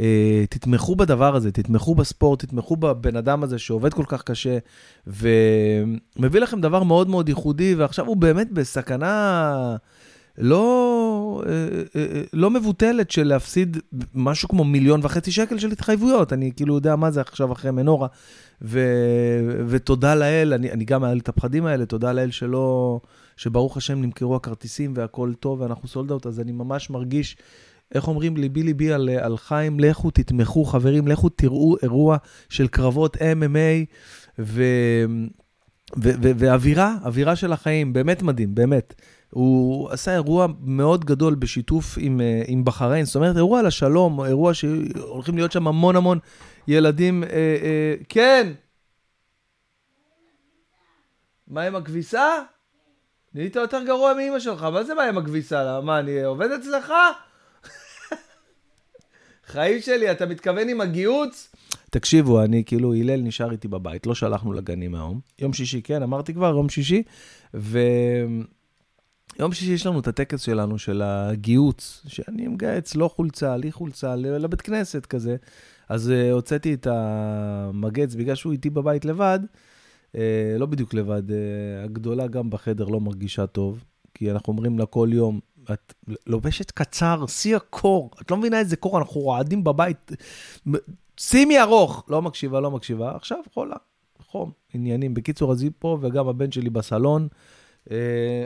[0.00, 4.58] אה, תתמכו בדבר הזה, תתמכו בספורט, תתמכו בבן אדם הזה שעובד כל כך קשה,
[5.06, 9.76] ומביא לכם דבר מאוד מאוד ייחודי, ועכשיו הוא באמת בסכנה...
[10.38, 11.52] לא, אה,
[11.96, 13.78] אה, לא מבוטלת של להפסיד
[14.14, 16.32] משהו כמו מיליון וחצי שקל של התחייבויות.
[16.32, 18.08] אני כאילו יודע מה זה עכשיו אחרי מנורה,
[18.62, 18.80] ו,
[19.68, 23.00] ותודה לאל, אני, אני גם היה את הפחדים האלה, תודה לאל שלא,
[23.36, 27.36] שברוך השם נמכרו הכרטיסים והכל טוב ואנחנו סולד אז אני ממש מרגיש,
[27.94, 32.16] איך אומרים, ליבי ליבי על, על חיים, לכו תתמכו, חברים, לכו תראו אירוע
[32.48, 33.94] של קרבות MMA,
[34.38, 34.62] ו...
[35.96, 38.94] ואווירה, אווירה של החיים, באמת מדהים, באמת.
[39.30, 44.54] הוא עשה אירוע מאוד גדול בשיתוף עם, אה, עם בחריין, זאת אומרת, אירוע לשלום, אירוע
[44.54, 46.18] שהולכים להיות שם המון המון
[46.68, 47.24] ילדים.
[47.24, 47.28] אה,
[47.62, 48.52] אה, כן!
[51.48, 52.38] מה עם הכביסה?
[53.34, 55.80] נהיית יותר גרוע מאמא שלך, מה זה מה עם הכביסה?
[55.80, 56.92] מה, אני עובד אצלך?
[59.50, 61.52] חיים שלי, אתה מתכוון עם הגיהוץ?
[61.90, 65.20] תקשיבו, אני כאילו, הלל נשאר איתי בבית, לא שלחנו לגנים היום.
[65.38, 67.02] יום שישי, כן, אמרתי כבר, יום שישי,
[67.54, 67.78] ו...
[69.38, 74.16] יום שישי יש לנו את הטקס שלנו, של הגיהוץ, שאני מגהץ, לא חולצה, לי חולצה,
[74.16, 75.36] לבית כנסת כזה.
[75.88, 79.40] אז uh, הוצאתי את המגץ, בגלל שהוא איתי בבית לבד,
[80.12, 80.16] uh,
[80.58, 81.32] לא בדיוק לבד, uh,
[81.84, 83.84] הגדולה גם בחדר לא מרגישה טוב,
[84.14, 85.40] כי אנחנו אומרים לה כל יום,
[85.72, 85.94] את
[86.26, 90.10] לובשת קצר, שיא הקור, את לא מבינה איזה קור, אנחנו רועדים בבית.
[91.16, 93.76] שימי ארוך, לא מקשיבה, לא מקשיבה, עכשיו חולה,
[94.18, 95.14] חום, עניינים.
[95.14, 97.28] בקיצור, אז היא פה, וגם הבן שלי בסלון.
[97.90, 98.44] אה,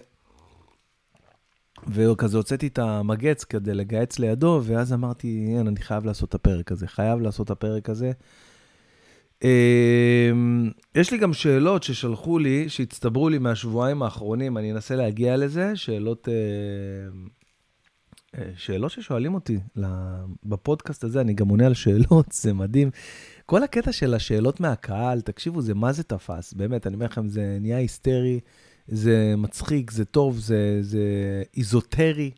[1.88, 6.72] וכזה הוצאתי את המגץ כדי לגהץ לידו, ואז אמרתי, אין, אני חייב לעשות את הפרק
[6.72, 8.12] הזה, חייב לעשות את הפרק הזה.
[9.44, 15.76] אמ, יש לי גם שאלות ששלחו לי, שהצטברו לי מהשבועיים האחרונים, אני אנסה להגיע לזה,
[15.76, 16.34] שאלות, אה,
[18.38, 19.58] אה, שאלות ששואלים אותי
[20.44, 22.90] בפודקאסט הזה, אני גם עונה על שאלות, זה מדהים.
[23.46, 27.58] כל הקטע של השאלות מהקהל, תקשיבו, זה מה זה תפס, באמת, אני אומר לכם, זה
[27.60, 28.40] נהיה היסטרי,
[28.88, 31.02] זה מצחיק, זה טוב, זה, זה
[31.56, 32.30] איזוטרי,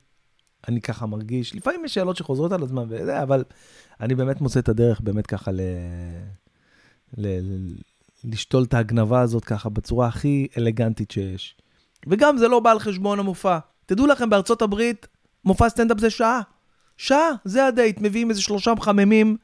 [0.68, 1.54] אני ככה מרגיש.
[1.54, 3.44] לפעמים יש שאלות שחוזרות על הזמן, וזה, אבל
[4.00, 5.52] אני באמת מוצא את הדרך באמת ככה.
[5.52, 5.60] ל-
[8.24, 11.56] לשתול את ההגנבה הזאת ככה בצורה הכי אלגנטית שיש.
[12.06, 13.58] וגם זה לא בא על חשבון המופע.
[13.86, 15.06] תדעו לכם, בארצות הברית,
[15.44, 16.40] מופע סטנדאפ זה שעה.
[16.96, 19.36] שעה, זה הדייט, מביאים איזה שלושה מחממים,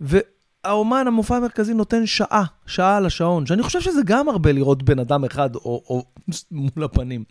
[0.00, 4.98] והאומן, המופע המרכזי, נותן שעה, שעה על השעון, שאני חושב שזה גם הרבה לראות בן
[4.98, 6.04] אדם אחד או, או
[6.50, 7.24] מול הפנים.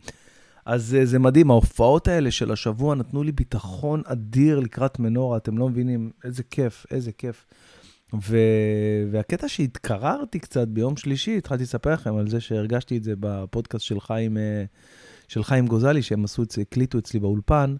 [0.66, 5.70] אז זה מדהים, ההופעות האלה של השבוע נתנו לי ביטחון אדיר לקראת מנורה, אתם לא
[5.70, 7.46] מבינים איזה כיף, איזה כיף.
[8.14, 8.38] ו...
[9.12, 14.00] והקטע שהתקררתי קצת ביום שלישי, התחלתי לספר לכם על זה שהרגשתי את זה בפודקאסט של
[14.00, 14.64] חיים, אה,
[15.28, 17.76] של חיים גוזלי, שהם עשו את זה, הקליטו אצלי באולפן.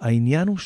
[0.00, 0.58] העניין הוא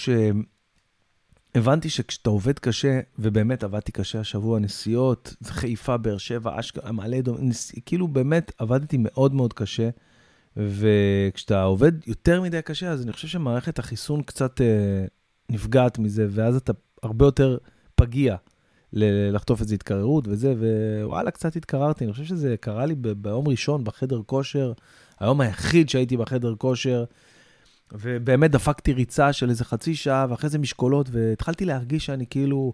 [1.53, 7.37] שהבנתי שכשאתה עובד קשה, ובאמת עבדתי קשה השבוע, נסיעות, חיפה, באר שבע, אשכרה, מעלה אדום,
[7.41, 7.73] נס...
[7.87, 9.91] כאילו באמת עבדתי מאוד מאוד קשה.
[10.57, 15.05] וכשאתה עובד יותר מדי קשה, אז אני חושב שמערכת החיסון קצת אה,
[15.49, 17.59] נפגעת מזה, ואז אתה הרבה יותר
[17.97, 18.37] פגיע
[18.93, 20.55] לחטוף איזו התקררות וזה,
[21.03, 22.05] ווואלה, קצת התקררתי.
[22.05, 24.73] אני חושב שזה קרה לי ביום ראשון בחדר כושר,
[25.21, 27.05] היום היחיד שהייתי בחדר כושר,
[27.93, 32.73] ובאמת דפקתי ריצה של איזה חצי שעה, ואחרי זה משקולות, והתחלתי להרגיש שאני כאילו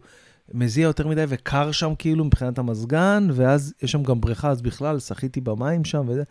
[0.55, 4.99] מזיע יותר מדי וקר שם כאילו מבחינת המזגן, ואז יש שם גם בריכה, אז בכלל
[4.99, 6.23] שחיתי במים שם וזה.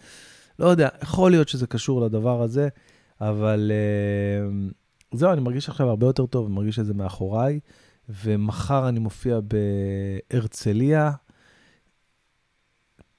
[0.60, 2.68] לא יודע, יכול להיות שזה קשור לדבר הזה,
[3.22, 7.60] אבל uh, זהו, אני מרגיש עכשיו הרבה יותר טוב, אני מרגיש שזה מאחוריי.
[8.24, 9.40] ומחר אני מופיע
[10.32, 11.12] בהרצליה.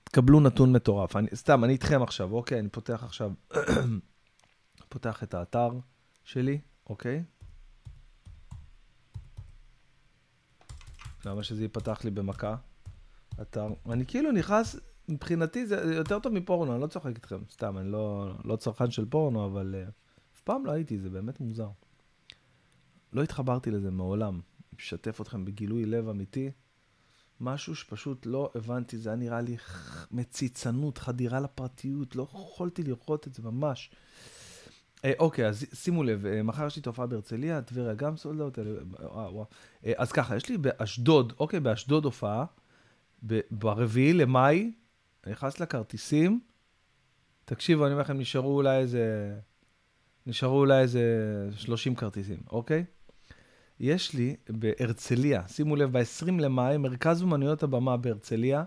[0.04, 1.16] תקבלו נתון מטורף.
[1.16, 2.58] אני, סתם, אני איתכם עכשיו, אוקיי?
[2.60, 3.32] אני פותח עכשיו,
[4.88, 5.70] פותח את האתר
[6.24, 7.24] שלי, אוקיי?
[11.26, 12.56] למה שזה ייפתח לי במכה?
[13.42, 13.68] אתר.
[13.90, 14.76] אני כאילו נכנס,
[15.08, 19.04] מבחינתי זה יותר טוב מפורנו, אני לא צוחק איתכם, סתם, אני לא, לא צרכן של
[19.04, 19.90] פורנו, אבל uh,
[20.36, 21.68] אף פעם לא הייתי, זה באמת מוזר.
[23.12, 24.40] לא התחברתי לזה מעולם.
[24.82, 26.50] משתף אתכם בגילוי לב אמיתי.
[27.40, 29.56] משהו שפשוט לא הבנתי, זה היה נראה לי
[30.10, 33.90] מציצנות, חדירה לפרטיות, לא יכולתי לראות את זה ממש.
[35.04, 38.64] אה, אוקיי, אז שימו לב, אה, מחר יש לי תופעה בהרצליה, טבריה גם סולדות, אה,
[39.86, 42.44] אה, אז ככה, יש לי באשדוד, אוקיי, באשדוד הופעה,
[43.50, 44.72] ברביעי למאי,
[45.24, 46.40] אני נכנס לכרטיסים,
[47.44, 49.34] תקשיבו, אני אומר לכם, נשארו אולי איזה,
[50.26, 51.02] נשארו אולי איזה
[51.56, 52.84] 30 כרטיסים, אוקיי?
[53.80, 58.64] יש לי בהרצליה, שימו לב, ב-20 למאי, מרכז אומנויות הבמה בהרצליה,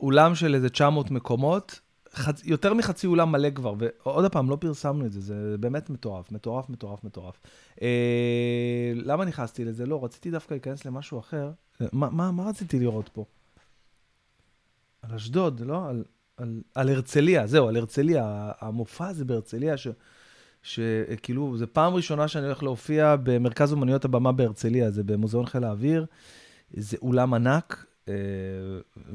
[0.00, 1.80] אולם של איזה 900 מקומות,
[2.14, 2.44] חצ...
[2.44, 6.68] יותר מחצי אולם מלא כבר, ועוד פעם, לא פרסמנו את זה, זה באמת מטורף, מטורף,
[6.68, 7.40] מטורף, מטורף.
[7.82, 9.86] אה, למה נכנסתי לזה?
[9.86, 11.50] לא, רציתי דווקא להיכנס למשהו אחר.
[11.92, 13.24] מה, מה, מה רציתי לראות פה?
[15.02, 15.88] על אשדוד, לא?
[15.88, 16.04] על,
[16.36, 18.52] על, על הרצליה, זהו, על הרצליה.
[18.60, 19.88] המופע הזה בהרצליה, ש...
[20.62, 26.06] שכאילו, זו פעם ראשונה שאני הולך להופיע במרכז אומנויות הבמה בהרצליה, זה במוזיאון חיל האוויר,
[26.76, 28.14] זה אולם ענק, אה,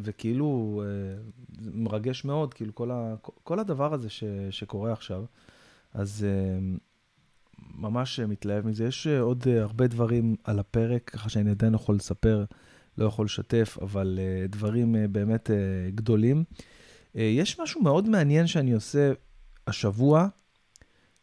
[0.04, 1.22] וכאילו, אה,
[1.74, 5.26] מרגש מאוד, כאילו, כל, ה, כל הדבר הזה ש, שקורה עכשיו.
[5.94, 6.60] אז אה,
[7.76, 8.86] ממש מתלהב מזה.
[8.86, 12.46] יש עוד הרבה דברים על הפרק, ככה שאני עדיין יכול לספר,
[12.98, 15.50] לא יכול לשתף, אבל דברים באמת
[15.96, 16.44] גדולים.
[17.16, 19.12] יש משהו מאוד מעניין שאני עושה
[19.68, 20.28] השבוע,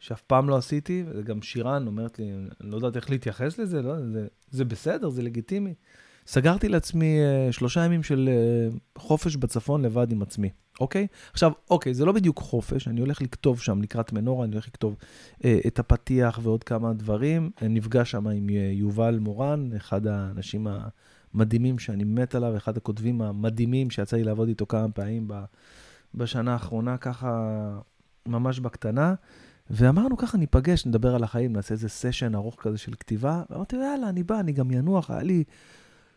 [0.04, 4.00] שאף פעם לא עשיתי, וגם שירן אומרת לי, אני לא יודעת איך להתייחס לזה, לא,
[4.12, 5.74] זה, זה בסדר, זה לגיטימי.
[6.26, 11.06] סגרתי לעצמי uh, שלושה ימים של uh, חופש בצפון לבד עם עצמי, אוקיי?
[11.32, 14.96] עכשיו, אוקיי, זה לא בדיוק חופש, אני הולך לכתוב שם לקראת מנורה, אני הולך לכתוב
[15.38, 17.50] uh, את הפתיח ועוד כמה דברים.
[17.62, 20.66] אני נפגש שם עם uh, יובל מורן, אחד האנשים
[21.34, 25.28] המדהימים שאני מת עליו, אחד הכותבים המדהימים שיצא לי לעבוד איתו כמה פעמים
[26.14, 27.58] בשנה האחרונה, ככה
[28.26, 29.14] ממש בקטנה.
[29.70, 33.42] ואמרנו ככה, ניפגש, נדבר על החיים, נעשה איזה סשן ארוך כזה של כתיבה.
[33.50, 35.44] ואמרתי, יאללה, אני בא, אני גם ינוח, היה לי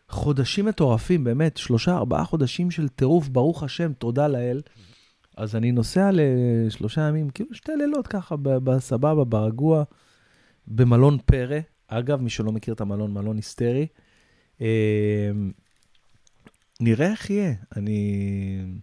[0.08, 4.60] חודשים מטורפים, באמת, שלושה, ארבעה חודשים של טירוף, ברוך השם, תודה לאל.
[5.36, 9.84] אז אני נוסע לשלושה ימים, כאילו שתי לילות ככה, בסבבה, ברגוע,
[10.66, 11.58] במלון פרא.
[11.88, 13.86] אגב, מי שלא מכיר את המלון, מלון היסטרי.
[14.60, 15.30] אה,
[16.80, 17.54] נראה איך יהיה.
[17.76, 18.80] אני...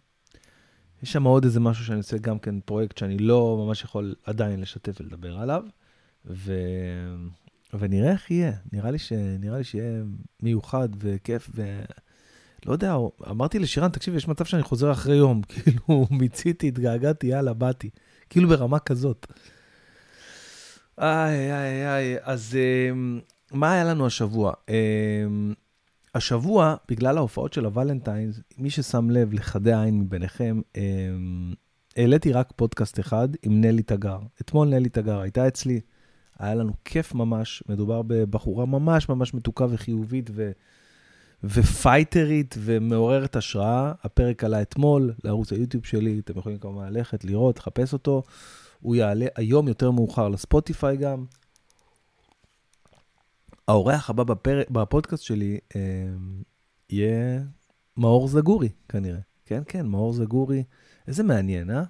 [1.06, 4.62] יש שם עוד איזה משהו שאני עושה, גם כן פרויקט שאני לא ממש יכול עדיין
[4.62, 5.64] לשתף ולדבר עליו,
[6.26, 6.54] ו...
[7.74, 8.52] ונראה איך יהיה.
[8.74, 9.14] נראה לי, ש...
[9.40, 10.04] נראה לי שיהיה
[10.42, 11.82] מיוחד וכיף, ו...
[12.66, 12.96] לא יודע,
[13.30, 17.90] אמרתי לשירן, תקשיב, יש מצב שאני חוזר אחרי יום, כאילו, מיציתי, התגעגעתי, יאללה, באתי.
[18.30, 19.26] כאילו ברמה כזאת.
[21.02, 22.58] איי, איי, איי, אז
[22.92, 23.20] אמ,
[23.52, 24.54] מה היה לנו השבוע?
[26.16, 31.54] השבוע, בגלל ההופעות של הוולנטיינס, מי ששם לב לחדי העין מביניכם, אמ,
[31.98, 34.20] העליתי רק פודקאסט אחד עם נלי תגר.
[34.42, 35.80] אתמול נלי תגר הייתה אצלי,
[36.40, 40.52] היה לנו כיף ממש, מדובר בבחורה ממש ממש מתוקה וחיובית ו...
[41.44, 43.92] ופייטרית ומעוררת השראה.
[44.04, 48.24] הפרק עלה אתמול לערוץ היוטיוב שלי, אתם יכולים כמובן ללכת, לראות, לחפש אותו.
[48.80, 51.26] הוא יעלה היום יותר מאוחר לספוטיפיי גם.
[53.68, 54.62] האורח הבא בפר...
[54.70, 55.82] בפודקאסט שלי אה,
[56.90, 57.42] יהיה
[57.98, 59.20] מאור זגורי, כנראה.
[59.46, 60.64] כן, כן, מאור זגורי.
[61.08, 61.84] איזה מעניין, אה?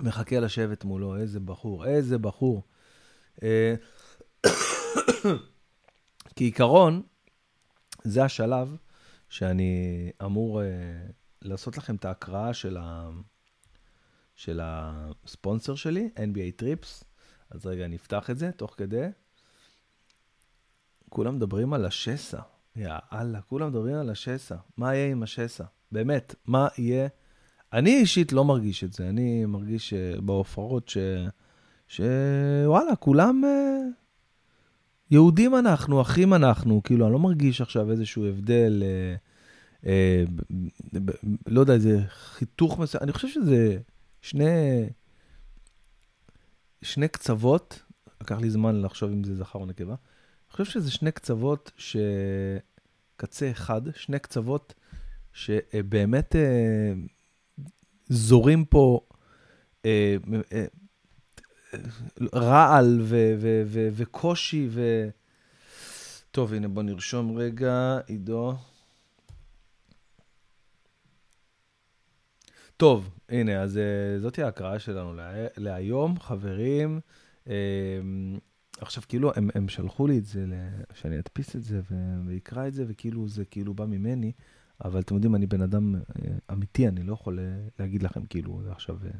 [0.00, 2.62] מחכה לשבת מולו, איזה בחור, איזה בחור.
[3.42, 3.74] אה,
[6.36, 7.02] כעיקרון,
[8.04, 8.76] זה השלב
[9.28, 10.64] שאני אמור uh,
[11.42, 13.10] לעשות לכם את ההקראה של, ה...
[14.34, 17.04] של הספונסר שלי, NBA טריפס.
[17.50, 19.08] אז רגע, אני אפתח את זה תוך כדי.
[21.12, 22.40] כולם מדברים על השסע.
[22.76, 24.56] יא אללה, כולם מדברים על השסע.
[24.76, 25.64] מה יהיה עם השסע?
[25.92, 27.08] באמת, מה יהיה?
[27.72, 29.08] אני אישית לא מרגיש את זה.
[29.08, 30.98] אני מרגיש uh, בהופעות ש...
[31.88, 33.42] שוואלה, כולם...
[33.44, 34.02] Uh...
[35.10, 39.14] יהודים אנחנו, אחים אנחנו, כאילו, אני לא מרגיש עכשיו איזשהו הבדל, אה,
[39.86, 40.24] אה,
[40.92, 41.12] ב, ב,
[41.46, 43.78] לא יודע, איזה חיתוך מסוים, אני חושב שזה
[44.20, 44.88] שני,
[46.82, 47.82] שני קצוות,
[48.20, 49.94] לקח לי זמן לחשוב אם זה זכר או נקבה,
[50.52, 51.96] אני חושב שזה שני קצוות, ש...
[53.16, 54.74] קצה אחד, שני קצוות
[55.32, 56.92] שבאמת אה,
[58.08, 59.00] זורים פה
[59.84, 60.16] אה,
[60.52, 60.64] אה,
[62.34, 65.08] רעל ו- ו- ו- וקושי ו...
[66.30, 68.54] טוב, הנה בוא נרשום רגע, עידו.
[72.76, 77.00] טוב, הנה, אז uh, זאתי ההקראה שלנו לה, להיום, חברים.
[78.82, 80.46] עכשיו, כאילו, הם, הם שלחו לי את זה,
[80.94, 81.80] שאני אדפיס את זה
[82.26, 84.32] ואקרא את זה, וכאילו זה כאילו בא ממני,
[84.84, 87.38] אבל אתם יודעים, אני בן אדם uh, אמיתי, אני לא יכול
[87.78, 88.96] להגיד לכם כאילו, עכשיו...
[89.02, 89.16] Uh,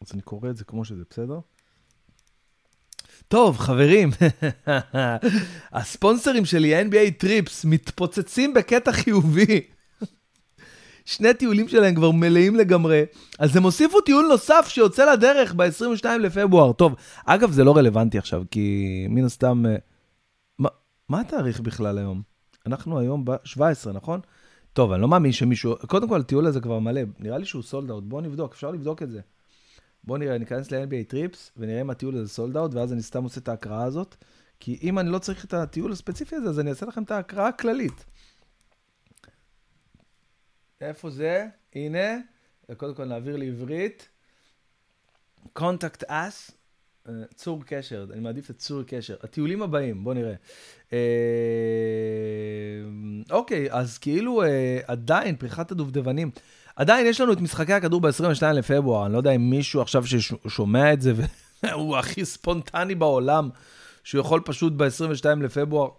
[0.00, 1.40] אז אני קורא את זה כמו שזה, בסדר?
[3.28, 4.10] טוב, חברים,
[5.72, 9.60] הספונסרים שלי, NBA Trips, מתפוצצים בקטע חיובי.
[11.06, 13.04] שני טיולים שלהם כבר מלאים לגמרי,
[13.38, 16.72] אז הם הוסיפו טיול נוסף שיוצא לדרך ב-22 לפברואר.
[16.72, 19.66] טוב, אגב, זה לא רלוונטי עכשיו, כי מן הסתם...
[19.66, 19.76] אה,
[20.58, 20.68] מה,
[21.08, 22.22] מה התאריך בכלל היום?
[22.66, 24.20] אנחנו היום ב-17, נכון?
[24.72, 25.74] טוב, אני לא מאמין שמישהו...
[25.86, 29.02] קודם כל, הטיול הזה כבר מלא, נראה לי שהוא sold out, בואו נבדוק, אפשר לבדוק
[29.02, 29.20] את זה.
[30.04, 33.40] בואו נראה, ניכנס ל-NBA Trips, ונראה אם הטיול הזה sold out, ואז אני סתם עושה
[33.40, 34.16] את ההקראה הזאת.
[34.60, 37.48] כי אם אני לא צריך את הטיול הספציפי הזה, אז אני אעשה לכם את ההקראה
[37.48, 38.04] הכללית.
[40.80, 41.46] איפה זה?
[41.74, 42.18] הנה,
[42.76, 44.08] קודם כל נעביר לעברית.
[45.58, 46.52] contact us,
[47.08, 49.16] אה, צור קשר, אני מעדיף את צור קשר.
[49.22, 50.34] הטיולים הבאים, בואו נראה.
[50.92, 50.98] אה,
[53.30, 56.30] אוקיי, אז כאילו אה, עדיין פריחת הדובדבנים.
[56.76, 60.92] עדיין יש לנו את משחקי הכדור ב-22 לפברואר, אני לא יודע אם מישהו עכשיו ששומע
[60.92, 61.12] את זה
[61.62, 63.50] והוא הכי ספונטני בעולם,
[64.04, 65.90] שהוא יכול פשוט ב-22 לפברואר.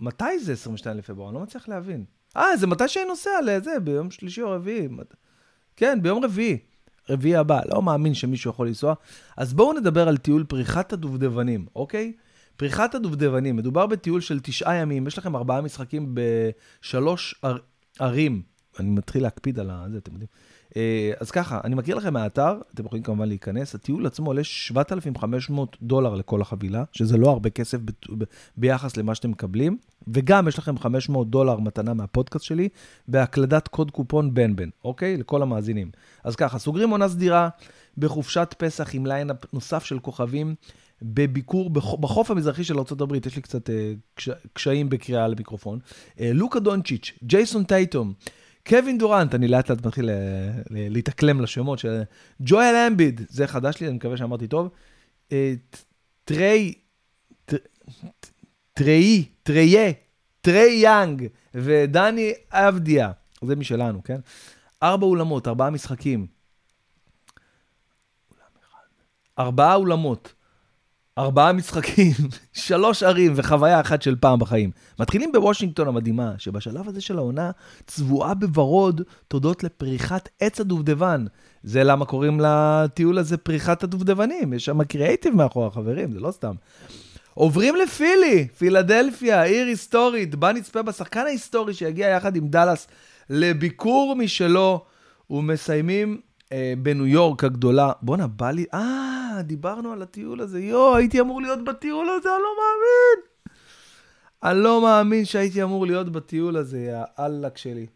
[0.00, 1.28] מתי זה 22 לפברואר?
[1.28, 2.04] אני לא מצליח להבין.
[2.36, 4.88] אה, זה מתי שאני נוסע לזה, ביום שלישי או רביעי.
[5.76, 6.58] כן, ביום רביעי.
[7.10, 8.94] רביעי הבא, לא מאמין שמישהו יכול לנסוע.
[9.36, 12.12] אז בואו נדבר על טיול פריחת הדובדבנים, אוקיי?
[12.56, 17.42] פריחת הדובדבנים, מדובר בטיול של תשעה ימים, יש לכם ארבעה משחקים בשלוש
[17.98, 18.42] ערים
[18.80, 20.28] אני מתחיל להקפיד על זה, אתם יודעים.
[20.76, 25.76] אה, אז ככה, אני מכיר לכם מהאתר, אתם יכולים כמובן להיכנס, הטיול עצמו עולה 7,500
[25.82, 28.24] דולר לכל החבילה, שזה לא הרבה כסף ב- ב-
[28.56, 29.76] ביחס למה שאתם מקבלים,
[30.08, 32.68] וגם יש לכם 500 דולר מתנה מהפודקאסט שלי,
[33.08, 35.16] בהקלדת קוד קופון בן בן, אוקיי?
[35.16, 35.90] לכל המאזינים.
[36.24, 37.48] אז ככה, סוגרים עונה סדירה
[37.98, 40.54] בחופשת פסח עם ליין נוסף של כוכבים.
[41.02, 45.78] בביקור בחוף המזרחי של ארה"ב, יש לי קצת אה, קש, קשיים בקריאה למיקרופון.
[46.20, 48.12] אה, לוקה דונצ'יץ', ג'ייסון טייטום,
[48.66, 50.14] קווין דורנט, אני לאט לאט מתחיל אה,
[50.70, 52.02] להתאקלם לשמות של
[52.40, 54.68] ג'ואל אמביד, זה חדש לי, אני מקווה שאמרתי טוב.
[55.32, 55.54] אה,
[56.24, 56.74] טריי,
[58.74, 59.94] טריי, טריי,
[60.40, 64.20] טריי יאנג ודני אבדיה, זה משלנו, כן?
[64.82, 66.26] ארבע אולמות, ארבעה משחקים.
[69.38, 70.34] ארבעה אולמות,
[71.18, 72.12] ארבעה משחקים,
[72.52, 74.70] שלוש ערים וחוויה אחת של פעם בחיים.
[75.00, 77.50] מתחילים בוושינגטון המדהימה, שבשלב הזה של העונה
[77.86, 81.24] צבועה בוורוד תודות לפריחת עץ הדובדבן.
[81.62, 86.54] זה למה קוראים לטיול הזה פריחת הדובדבנים, יש שם קריאייטיב מאחורה, חברים, זה לא סתם.
[87.34, 92.86] עוברים לפילי, פילדלפיה, עיר היסטורית, בה נצפה בשחקן ההיסטורי שיגיע יחד עם דאלאס
[93.30, 94.84] לביקור משלו,
[95.30, 96.20] ומסיימים
[96.82, 97.92] בניו יורק הגדולה.
[98.02, 98.64] בואנה, בא לי...
[98.74, 100.60] אה, דיברנו על הטיול הזה.
[100.60, 103.26] יואו, הייתי אמור להיות בטיול הזה, אני לא מאמין.
[104.42, 107.86] אני לא מאמין שהייתי אמור להיות בטיול הזה, יא אללק שלי.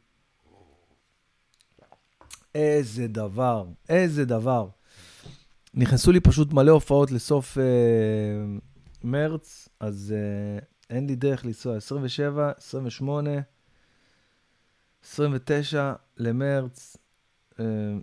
[2.54, 4.68] איזה דבר, איזה דבר.
[5.74, 7.64] נכנסו לי פשוט מלא הופעות לסוף אה,
[9.04, 10.58] מרץ, אז אה,
[10.96, 11.76] אין לי דרך לנסוע.
[11.76, 13.30] 27, 28,
[15.04, 16.99] 29 למרץ, אה,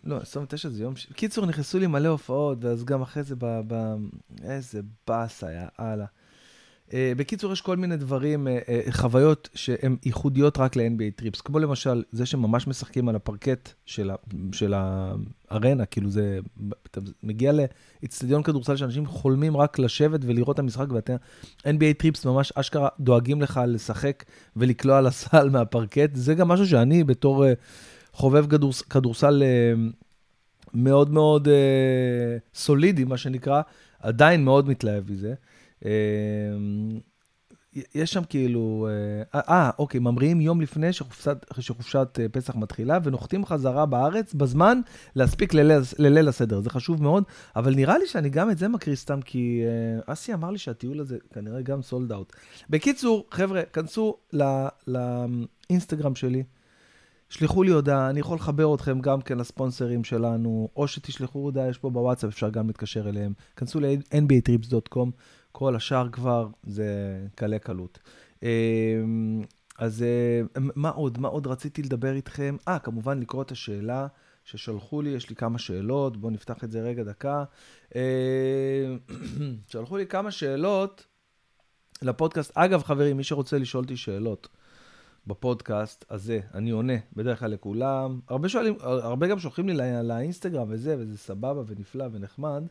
[0.04, 0.96] לא, 29 זה יום...
[0.96, 1.08] ש...
[1.14, 3.62] קיצור, נכנסו לי מלא הופעות, ואז גם אחרי זה ב...
[3.68, 3.96] ב...
[4.44, 6.06] איזה באסה, יא אללה.
[6.94, 11.42] אה, בקיצור, יש כל מיני דברים, אה, אה, חוויות שהן ייחודיות רק ל- NBA Trips,
[11.42, 14.16] כמו למשל, זה שממש משחקים על הפרקט של, ה,
[14.52, 16.40] של הארנה, כאילו זה,
[16.92, 17.52] אתה מגיע
[18.04, 21.16] לאצטדיון כדורסל שאנשים חולמים רק לשבת ולראות את המשחק, ואתה,
[21.60, 24.24] NBA Trips ממש אשכרה דואגים לך לשחק
[24.56, 27.46] ולקלוע לסל מהפרקט, זה גם משהו שאני בתור
[28.18, 29.44] חובב כדורס, כדורסל
[30.74, 31.48] מאוד מאוד
[32.54, 33.62] סולידי, מה שנקרא,
[34.00, 35.34] עדיין מאוד מתלהב מזה.
[35.86, 37.00] אמ,
[37.96, 38.88] יש שם כאילו,
[39.36, 44.82] אה, אה, אוקיי, ממריאים יום לפני שחופשת, שחופשת אה, פסח מתחילה, ונוחתים חזרה בארץ בזמן
[45.16, 45.54] להספיק
[46.00, 46.62] לליל הסדר.
[46.62, 47.24] זה חשוב מאוד,
[47.56, 51.00] אבל נראה לי שאני גם את זה מקריא סתם, כי אה, אסי אמר לי שהטיול
[51.00, 52.34] הזה כנראה גם סולד אאוט.
[52.70, 54.18] בקיצור, חבר'ה, כנסו
[54.88, 56.44] לאינסטגרם שלי,
[57.30, 61.78] שלחו לי הודעה, אני יכול לחבר אתכם גם כן לספונסרים שלנו, או שתשלחו הודעה, יש
[61.78, 63.34] פה בוואטסאפ, אפשר גם להתקשר אליהם.
[63.56, 65.10] כנסו ל-nbatrips.com.
[65.52, 68.00] כל השאר כבר זה קלה קלות.
[68.44, 68.48] אמ,
[69.78, 70.42] אז אה,
[70.76, 71.20] מה עוד?
[71.20, 72.58] מה עוד רציתי לדבר איתכם?
[72.68, 74.08] אה, כמובן לקרוא את השאלה
[74.44, 77.44] ששלחו לי, יש לי כמה שאלות, בואו נפתח את זה רגע דקה.
[77.96, 78.02] אמ,
[79.72, 81.06] שלחו לי כמה שאלות
[82.02, 82.52] לפודקאסט.
[82.56, 84.48] אגב, חברים, מי שרוצה לשאול אותי שאלות
[85.28, 88.20] בפודקאסט הזה, אני עונה בדרך כלל לכולם.
[88.28, 92.64] הרבה שואלים, הרבה גם שולחים לי לאינסטגרם וזה, וזה סבבה ונפלא ונחמד.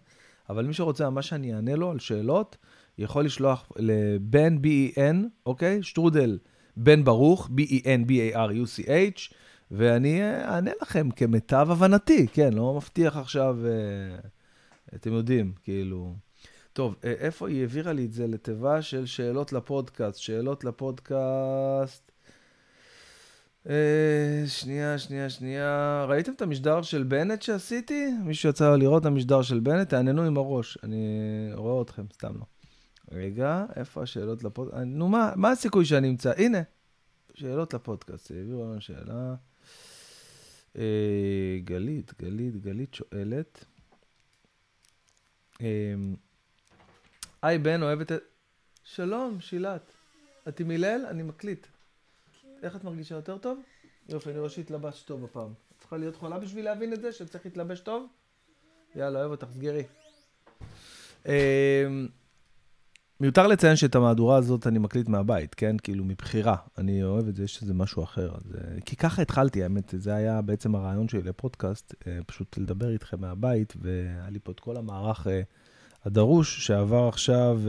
[0.51, 2.57] אבל מי שרוצה ממש שאני אענה לו על שאלות,
[2.99, 5.17] יכול לשלוח לבן, B-E-N,
[5.47, 5.83] אוקיי?
[5.83, 6.39] שטרודל
[6.77, 9.35] בן ברוך, B-E-N, B-A-R-U-C-H,
[9.71, 14.19] ואני אענה לכם כמיטב הבנתי, כן, לא מבטיח עכשיו, אה,
[14.95, 16.15] אתם יודעים, כאילו...
[16.77, 18.27] טוב, אה, איפה היא העבירה לי את זה?
[18.27, 20.19] לתיבה של שאלות לפודקאסט.
[20.19, 22.06] שאלות לפודקאסט.
[23.71, 26.05] אה, שנייה, שנייה, שנייה.
[26.09, 28.11] ראיתם את המשדר של בנט שעשיתי?
[28.25, 29.89] מישהו יצא לראות את המשדר של בנט?
[29.89, 30.79] תעננו עם הראש.
[30.83, 32.45] אני רואה אתכם, סתם לא.
[33.13, 34.83] רגע, איפה השאלות לפודקאסט?
[34.87, 36.33] נו, מה, מה הסיכוי שאני אמצא?
[36.37, 36.59] הנה,
[37.35, 38.31] שאלות לפודקאסט.
[38.31, 39.35] העבירו לנו שאלה.
[40.79, 43.65] אה, גלית, גלית, גלית שואלת.
[45.61, 45.95] אה,
[47.43, 48.23] היי, בן, אוהבת את...
[48.85, 49.93] שלום, שילת.
[50.49, 51.07] את עם הלל?
[51.11, 51.67] אני מקליט.
[52.63, 53.59] איך את מרגישה יותר טוב?
[54.09, 55.53] יופי, אני רואה שהתלבשת טוב הפעם.
[55.53, 58.07] את צריכה להיות חולה בשביל להבין את זה, שצריך להתלבש טוב?
[58.97, 59.83] יאללה, אוהב אותך, סגרי.
[61.27, 61.33] אמ,
[63.21, 65.77] מיותר לציין שאת המהדורה הזאת אני מקליט מהבית, כן?
[65.83, 66.57] כאילו, מבחירה.
[66.79, 68.35] אני אוהב את זה, יש איזה משהו אחר.
[68.35, 69.95] אז, אה, כי ככה התחלתי, האמת.
[69.97, 74.61] זה היה בעצם הרעיון שלי לפודקאסט, אה, פשוט לדבר איתכם מהבית, והיה לי פה את
[74.61, 75.41] כל המערך אה,
[76.05, 77.61] הדרוש, שעבר עכשיו...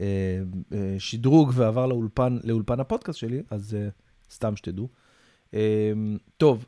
[0.00, 0.06] אה,
[0.72, 3.88] אה, שדרוג ועבר לאולפן, לאולפן הפודקאסט שלי, אז אה,
[4.30, 4.88] סתם שתדעו.
[6.36, 6.66] טוב,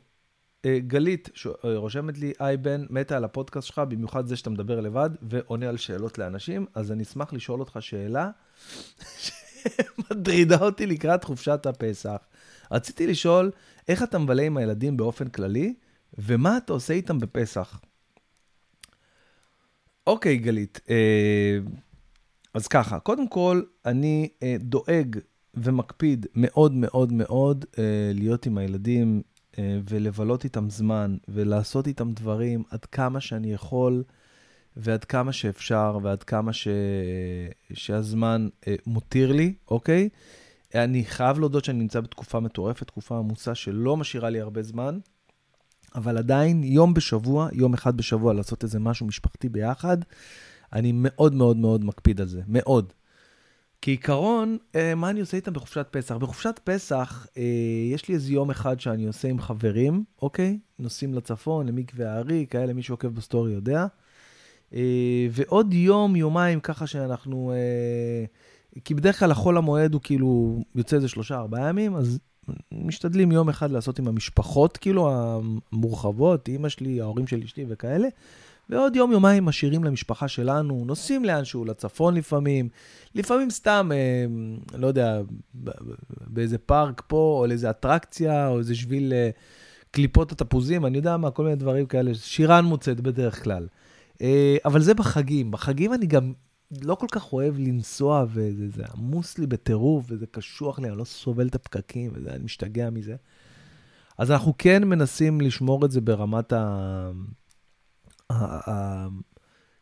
[0.67, 1.29] גלית
[1.63, 5.77] רושמת לי, היי בן, מתה על הפודקאסט שלך, במיוחד זה שאתה מדבר לבד ועונה על
[5.77, 8.29] שאלות לאנשים, אז אני אשמח לשאול אותך שאלה
[9.17, 12.17] שמטרידה אותי לקראת חופשת הפסח.
[12.71, 13.51] רציתי לשאול,
[13.87, 15.73] איך אתה מבלה עם הילדים באופן כללי,
[16.17, 17.79] ומה אתה עושה איתם בפסח?
[20.07, 20.79] אוקיי, גלית,
[22.53, 25.17] אז ככה, קודם כל, אני אה, דואג
[25.53, 29.21] ומקפיד מאוד מאוד מאוד אה, להיות עם הילדים
[29.59, 34.03] אה, ולבלות איתם זמן ולעשות איתם דברים עד כמה שאני יכול
[34.77, 36.67] ועד כמה שאפשר ועד כמה ש...
[37.73, 40.09] שהזמן אה, מותיר לי, אוקיי?
[40.75, 44.99] אני חייב להודות שאני נמצא בתקופה מטורפת, תקופה עמוסה שלא משאירה לי הרבה זמן,
[45.95, 49.97] אבל עדיין יום בשבוע, יום אחד בשבוע לעשות איזה משהו משפחתי ביחד.
[50.73, 52.93] אני מאוד מאוד מאוד מקפיד על זה, מאוד.
[53.81, 56.15] כעיקרון, אה, מה אני עושה איתם בחופשת פסח?
[56.15, 57.43] בחופשת פסח, אה,
[57.91, 60.59] יש לי איזה יום אחד שאני עושה עם חברים, אוקיי?
[60.79, 63.85] נוסעים לצפון, למקווה הארי, כאלה, מי שעוקב בסטורי יודע.
[64.73, 67.53] אה, ועוד יום, יומיים, ככה שאנחנו...
[68.85, 72.19] כי בדרך כלל החול המועד הוא כאילו יוצא איזה שלושה, ארבעה ימים, אז
[72.71, 78.07] משתדלים יום אחד לעשות עם המשפחות, כאילו, המורחבות, אימא שלי, ההורים של אשתי וכאלה.
[78.73, 82.69] ועוד יום, יומיים משאירים למשפחה שלנו, נוסעים לאנשהו, לצפון לפעמים,
[83.15, 84.25] לפעמים סתם, אה,
[84.77, 85.21] לא יודע,
[86.27, 89.29] באיזה פארק פה, או לאיזה אטרקציה, או איזה שביל אה,
[89.91, 93.67] קליפות התפוזים, אני יודע מה, כל מיני דברים כאלה, שירן מוצאת בדרך כלל.
[94.21, 95.51] אה, אבל זה בחגים.
[95.51, 96.33] בחגים אני גם
[96.81, 101.47] לא כל כך אוהב לנסוע, וזה עמוס לי בטירוף, וזה קשוח לי, אני לא סובל
[101.47, 103.15] את הפקקים, ואני משתגע מזה.
[104.17, 107.11] אז אנחנו כן מנסים לשמור את זה ברמת ה...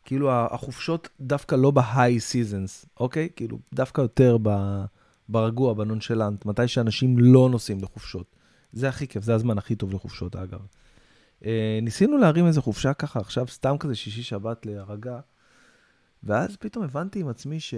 [0.04, 3.28] כאילו החופשות דווקא לא בהיי סיזנס, אוקיי?
[3.36, 4.36] כאילו דווקא יותר
[5.28, 8.36] ברגוע, בנונשלנט, מתי שאנשים לא נוסעים לחופשות.
[8.72, 10.60] זה הכי כיף, זה הזמן הכי טוב לחופשות, אגב.
[11.44, 15.20] אה, ניסינו להרים איזה חופשה ככה עכשיו, סתם כזה שישי-שבת להירגע,
[16.22, 17.74] ואז פתאום הבנתי עם עצמי ש...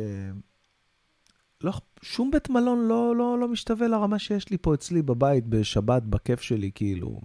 [1.64, 1.72] לא,
[2.02, 6.40] שום בית מלון לא, לא, לא משתווה לרמה שיש לי פה אצלי בבית, בשבת, בכיף
[6.40, 7.20] שלי, כאילו,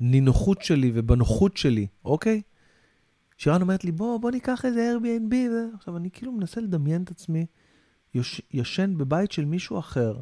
[0.00, 2.42] בנינוחות שלי ובנוחות שלי, אוקיי?
[3.36, 5.34] שירן אומרת לי, בוא, בוא ניקח איזה Airbnb.
[5.74, 7.46] עכשיו, אני כאילו מנסה לדמיין את עצמי
[8.14, 10.20] יוש, ישן בבית של מישהו אחר,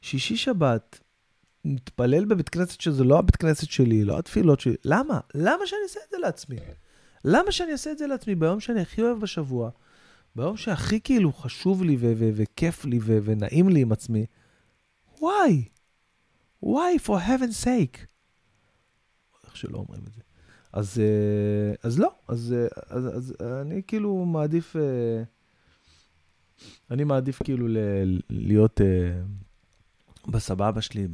[0.00, 1.00] שישי שבת,
[1.64, 4.74] מתפלל בבית כנסת שזה לא הבית כנסת שלי, לא התפילות שלי.
[4.84, 5.20] למה?
[5.34, 6.56] למה שאני אעשה את זה לעצמי?
[7.24, 9.70] למה שאני אעשה את זה לעצמי ביום שאני הכי אוהב בשבוע,
[10.36, 11.96] ביום שהכי כאילו חשוב לי
[12.34, 14.26] וכיף לי ונעים לי עם עצמי?
[15.20, 15.64] וואי?
[16.62, 18.17] וואי, for heaven's sake.
[19.58, 20.20] שלא אומרים את זה.
[20.72, 25.22] אז, אה, אז לא, אז, אה, אז, אז אני כאילו מעדיף, אה,
[26.90, 27.66] אני מעדיף כאילו
[28.30, 28.80] להיות
[30.28, 31.08] בסבבה שלי,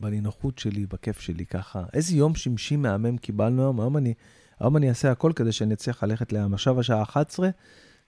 [0.00, 1.84] בנינוחות שלי, בכיף שלי, ככה.
[1.92, 4.14] איזה יום שמשי מהמם קיבלנו היום, היום אני,
[4.60, 6.54] היום אני אעשה הכל כדי שאני אצליח ללכת לים.
[6.54, 7.48] עכשיו השעה 11,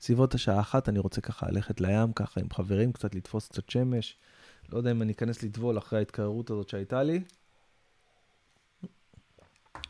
[0.01, 4.17] סביבות השעה 1 אני רוצה ככה ללכת לים, ככה עם חברים, קצת לתפוס קצת שמש.
[4.73, 7.21] לא יודע אם אני אכנס לטבול אחרי ההתקררות הזאת שהייתה לי.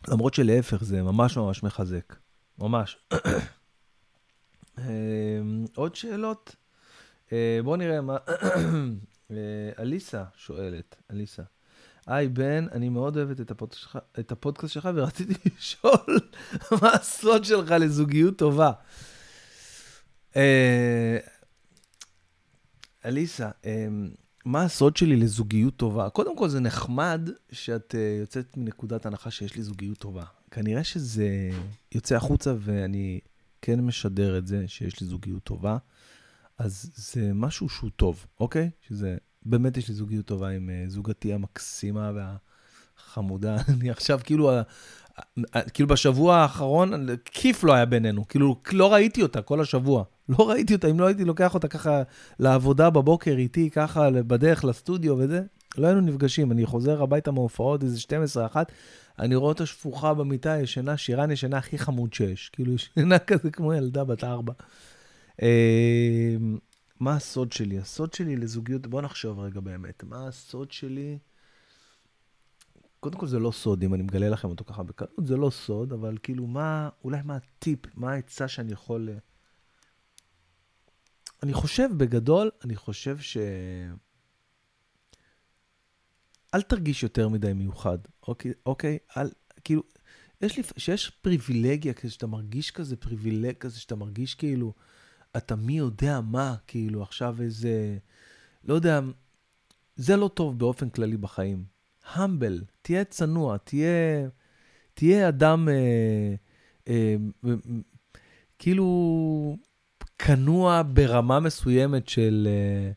[0.09, 2.15] למרות שלהפך, זה ממש ממש מחזק.
[2.59, 2.99] ממש.
[4.79, 6.57] אמ, עוד שאלות?
[7.33, 8.17] אה, בואו נראה מה...
[9.31, 11.43] אה, אליסה שואלת, אליסה.
[12.07, 13.41] היי בן, אני מאוד אוהבת
[14.21, 16.21] את, הפודקאסט שלך ורציתי לשאול
[16.83, 18.73] מה הסוד שלך לזוגיות טובה.
[20.37, 21.19] אה,
[23.05, 23.51] אליסה,
[24.45, 26.11] מה הסוד שלי לזוגיות טובה?
[26.11, 30.25] קודם כל, זה נחמד שאת uh, יוצאת מנקודת הנחה שיש לי זוגיות טובה.
[30.51, 31.51] כנראה שזה
[31.95, 33.21] יוצא החוצה ואני
[33.63, 35.77] כן משדר את זה, שיש לי זוגיות טובה.
[36.59, 38.71] אז זה משהו שהוא טוב, אוקיי?
[38.89, 43.57] שזה, באמת יש לי זוגיות טובה עם uh, זוגתי המקסימה והחמודה.
[43.75, 44.51] אני עכשיו, כאילו,
[45.75, 48.29] כאילו בשבוע האחרון, כיף לא היה בינינו.
[48.29, 50.05] כאילו, לא ראיתי אותה כל השבוע.
[50.29, 52.03] לא ראיתי אותה, אם לא הייתי לוקח אותה ככה
[52.39, 55.43] לעבודה בבוקר איתי, ככה בדרך לסטודיו וזה,
[55.79, 56.53] לא היינו נפגשים.
[56.53, 57.99] אני חוזר הביתה מהופעות, איזה
[58.53, 58.57] 12-1,
[59.19, 62.51] אני רואה אותה שפוכה במיטה, ישנה, שירן ישנה הכי חמוד שיש.
[62.53, 64.53] כאילו, ישנה כזה כמו ילדה בת ארבע.
[65.43, 66.37] אה,
[67.01, 67.79] מה הסוד שלי?
[67.79, 70.05] הסוד שלי לזוגיות, בוא נחשוב רגע באמת.
[70.05, 71.19] מה הסוד שלי?
[73.05, 75.93] קודם כל זה לא סוד, אם אני מגלה לכם אותו ככה בקלות, זה לא סוד,
[75.93, 79.09] אבל כאילו מה, אולי מה הטיפ, מה העצה שאני יכול...
[81.43, 83.37] אני חושב, בגדול, אני חושב ש...
[86.55, 87.99] אל תרגיש יותר מדי מיוחד,
[88.29, 88.53] אוקיי?
[88.67, 88.99] אוקיי?
[89.17, 89.31] אל,
[89.65, 89.83] כאילו,
[90.41, 94.75] יש לי, שיש פריבילגיה כזה, שאתה מרגיש כזה פריבילג כזה, שאתה מרגיש כאילו,
[95.37, 97.99] אתה מי יודע מה, כאילו, עכשיו איזה,
[98.65, 99.01] לא יודע,
[99.97, 101.74] זה לא טוב באופן כללי בחיים.
[102.13, 104.29] המבל, תהיה צנוע, תהיה,
[104.95, 106.35] תהיה אדם, אה,
[106.89, 107.17] אה,
[108.59, 109.57] כאילו,
[110.19, 112.91] כנוע ברמה מסוימת של, אה,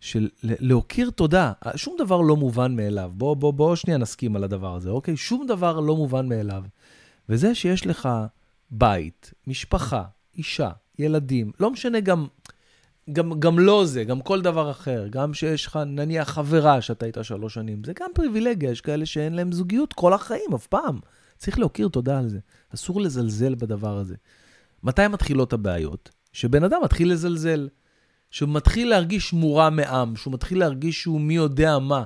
[0.00, 1.52] של להכיר תודה.
[1.76, 3.10] שום דבר לא מובן מאליו.
[3.14, 5.16] בוא, בוא, בוא שנייה נסכים על הדבר הזה, אוקיי?
[5.16, 6.62] שום דבר לא מובן מאליו.
[7.28, 8.08] וזה שיש לך
[8.70, 10.04] בית, משפחה,
[10.36, 12.26] אישה, ילדים, לא משנה גם,
[13.12, 17.24] גם, גם לא זה, גם כל דבר אחר, גם שיש לך נניח חברה שאתה איתה
[17.24, 20.98] שלוש שנים, זה גם פריבילגיה, יש כאלה שאין להם זוגיות כל החיים, אף פעם.
[21.36, 22.38] צריך להכיר תודה על זה.
[22.74, 24.14] אסור לזלזל בדבר הזה.
[24.82, 26.10] מתי מתחילות הבעיות?
[26.32, 27.68] שבן אדם מתחיל לזלזל,
[28.30, 32.04] שהוא מתחיל להרגיש מורם מעם, שהוא מתחיל להרגיש שהוא מי יודע מה,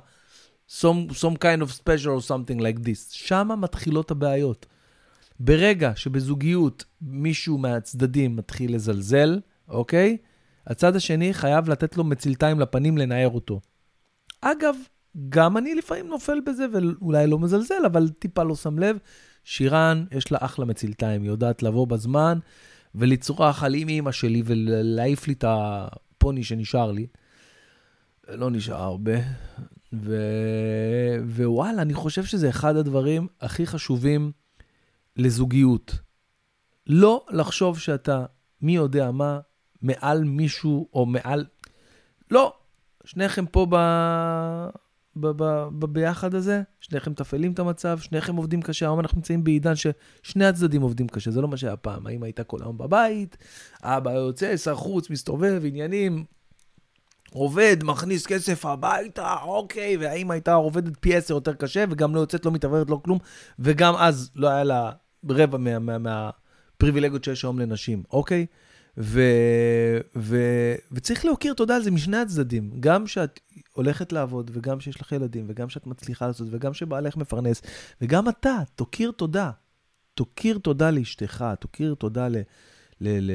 [0.69, 3.09] some, some kind of special or something like this.
[3.11, 4.67] שם מתחילות הבעיות.
[5.41, 10.17] ברגע שבזוגיות מישהו מהצדדים מתחיל לזלזל, אוקיי?
[10.67, 13.61] הצד השני חייב לתת לו מצלתיים לפנים לנער אותו.
[14.41, 14.77] אגב,
[15.29, 18.97] גם אני לפעמים נופל בזה, ואולי לא מזלזל, אבל טיפה לא שם לב.
[19.45, 22.39] שירן, יש לה אחלה מצלתיים, היא יודעת לבוא בזמן
[22.95, 27.07] ולצרוח על אימא שלי ולהעיף לי את הפוני שנשאר לי.
[28.29, 29.13] לא נשאר הרבה.
[29.93, 30.17] ו...
[31.27, 34.33] ווואלה, אני חושב שזה אחד הדברים הכי חשובים
[35.17, 35.99] לזוגיות.
[36.87, 38.25] לא לחשוב שאתה,
[38.61, 39.41] מי יודע מה,
[39.83, 41.47] מעל מישהו או מעל...
[42.31, 42.55] לא,
[43.05, 43.77] שניכם פה ב...
[45.17, 45.27] ב...
[45.27, 45.69] ב...
[45.79, 45.85] ב...
[45.85, 48.87] ביחד הזה, שניכם מתפעלים את המצב, שניכם עובדים קשה.
[48.87, 52.07] היום אנחנו נמצאים בעידן ששני הצדדים עובדים קשה, זה לא מה שהיה פעם.
[52.07, 53.37] האמא הייתה כל היום בבית,
[53.83, 56.25] אבא יוצא, שר חוץ, מסתובב, עניינים,
[57.33, 62.47] עובד, מכניס כסף הביתה, אוקיי, והאמא הייתה עובדת פי עשר יותר קשה, וגם לא יוצאת,
[62.47, 63.19] לא מתעוורת, לא כלום,
[63.59, 64.91] וגם אז לא היה לה
[65.29, 68.47] רבע מהפריבילגיות מה, מה, שיש היום לנשים, אוקיי?
[68.99, 69.21] ו,
[70.17, 70.37] ו,
[70.93, 72.71] וצריך להכיר תודה על זה משני הצדדים.
[72.81, 73.41] גם שאת
[73.73, 77.63] הולכת לעבוד, וגם שיש לך ילדים, וגם שאת מצליחה לעשות, וגם שבעלך מפרנס,
[78.01, 79.51] וגם אתה, תוקיר תודה.
[80.15, 82.37] תוקיר תודה לאשתך, תוקיר תודה ל...
[83.01, 83.33] ל, ל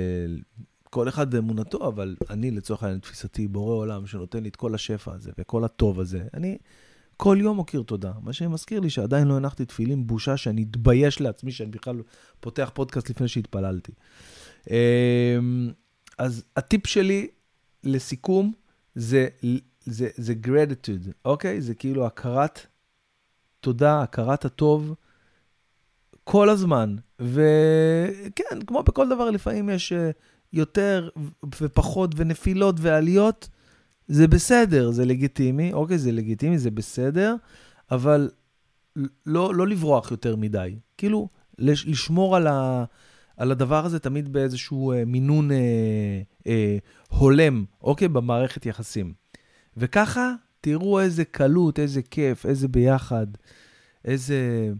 [0.89, 5.13] כל אחד באמונתו, אבל אני לצורך העניין, תפיסתי, בורא עולם שנותן לי את כל השפע
[5.13, 6.57] הזה וכל הטוב הזה, אני
[7.17, 8.11] כל יום מוקיר תודה.
[8.21, 12.01] מה שמזכיר לי שעדיין לא הנחתי תפילין, בושה שאני אתבייש לעצמי שאני בכלל
[12.39, 13.91] פותח פודקאסט לפני שהתפללתי.
[14.69, 15.71] אמ,
[16.17, 17.27] אז הטיפ שלי
[17.83, 18.53] לסיכום
[18.95, 19.27] זה,
[19.85, 21.61] זה, זה gratitude, אוקיי?
[21.61, 22.67] זה כאילו הכרת
[23.59, 24.93] תודה, הכרת הטוב
[26.23, 26.95] כל הזמן.
[27.19, 30.11] וכן, כמו בכל דבר, לפעמים יש אה,
[30.53, 31.09] יותר
[31.61, 33.49] ופחות ונפילות ועליות,
[34.07, 37.35] זה בסדר, זה לגיטימי, אוקיי, זה לגיטימי, זה בסדר,
[37.91, 38.29] אבל
[39.25, 40.75] לא, לא לברוח יותר מדי.
[40.97, 42.85] כאילו, לשמור על, ה,
[43.37, 46.77] על הדבר הזה תמיד באיזשהו אה, מינון אה, אה,
[47.09, 49.13] הולם, אוקיי, במערכת יחסים.
[49.77, 53.27] וככה, תראו איזה קלות, איזה כיף, איזה ביחד,
[54.05, 54.71] איזה...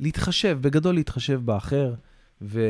[0.00, 1.94] להתחשב, בגדול להתחשב באחר,
[2.42, 2.60] ו...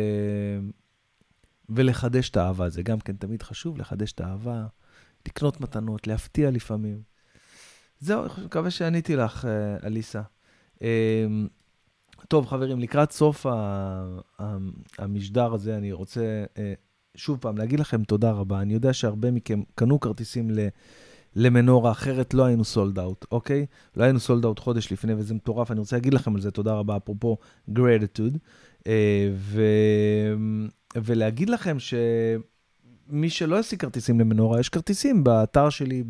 [1.68, 2.68] ולחדש את האהבה.
[2.68, 4.66] זה גם כן תמיד חשוב, לחדש את האהבה,
[5.28, 7.02] לקנות מתנות, להפתיע לפעמים.
[8.00, 10.22] זהו, אני מקווה שעניתי לך, אה, אליסה.
[12.28, 13.46] טוב, חברים, לקראת סוף
[14.98, 16.72] המשדר הזה, אני רוצה אה,
[17.14, 18.60] שוב פעם להגיד לכם תודה רבה.
[18.60, 20.50] אני יודע שהרבה מכם קנו כרטיסים
[21.36, 23.66] למנורה, אחרת לא היינו סולד אאוט, אוקיי?
[23.96, 25.70] לא היינו סולד אאוט חודש לפני, וזה מטורף.
[25.70, 27.36] אני רוצה להגיד לכם על זה תודה רבה, אפרופו
[27.70, 28.38] gratitude.
[28.86, 29.62] אה, ו...
[30.96, 36.04] ולהגיד לכם שמי שלא ישיג כרטיסים למנורה, יש כרטיסים באתר שלי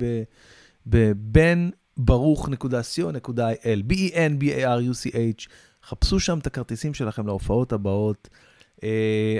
[0.87, 5.49] בבן ברוך.co.il, B-E-N-B-A-R-U-C-H.
[5.89, 8.29] חפשו שם את הכרטיסים שלכם להופעות הבאות.
[8.77, 8.85] Uh,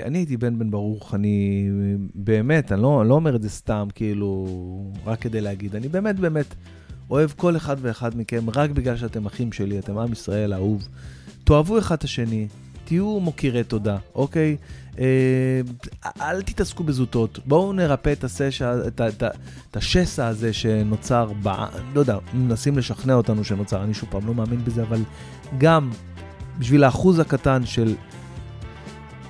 [0.05, 1.69] אני הייתי בן בן ברוך, אני
[2.15, 4.47] באמת, אני לא, אני לא אומר את זה סתם, כאילו,
[5.05, 6.55] רק כדי להגיד, אני באמת באמת
[7.09, 10.87] אוהב כל אחד ואחד מכם, רק בגלל שאתם אחים שלי, אתם עם ישראל האהוב.
[11.43, 12.47] תאהבו אחד את השני,
[12.85, 14.57] תהיו מוקירי תודה, אוקיי?
[14.99, 15.61] אה,
[16.21, 19.23] אל תתעסקו בזוטות, בואו נרפא את, הסשע, את, את,
[19.71, 21.49] את השסע הזה שנוצר, ב,
[21.93, 25.01] לא יודע, מנסים לשכנע אותנו שנוצר, אני שוב פעם לא מאמין בזה, אבל
[25.57, 25.91] גם
[26.59, 27.95] בשביל האחוז הקטן של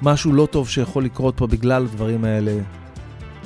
[0.02, 2.58] משהו לא טוב שיכול לקרות פה בגלל הדברים האלה,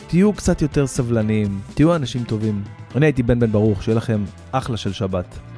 [0.08, 2.64] תהיו קצת יותר סבלניים, תהיו אנשים טובים.
[2.96, 5.57] אני הייתי בן בן ברוך, שיהיה לכם אחלה של שבת.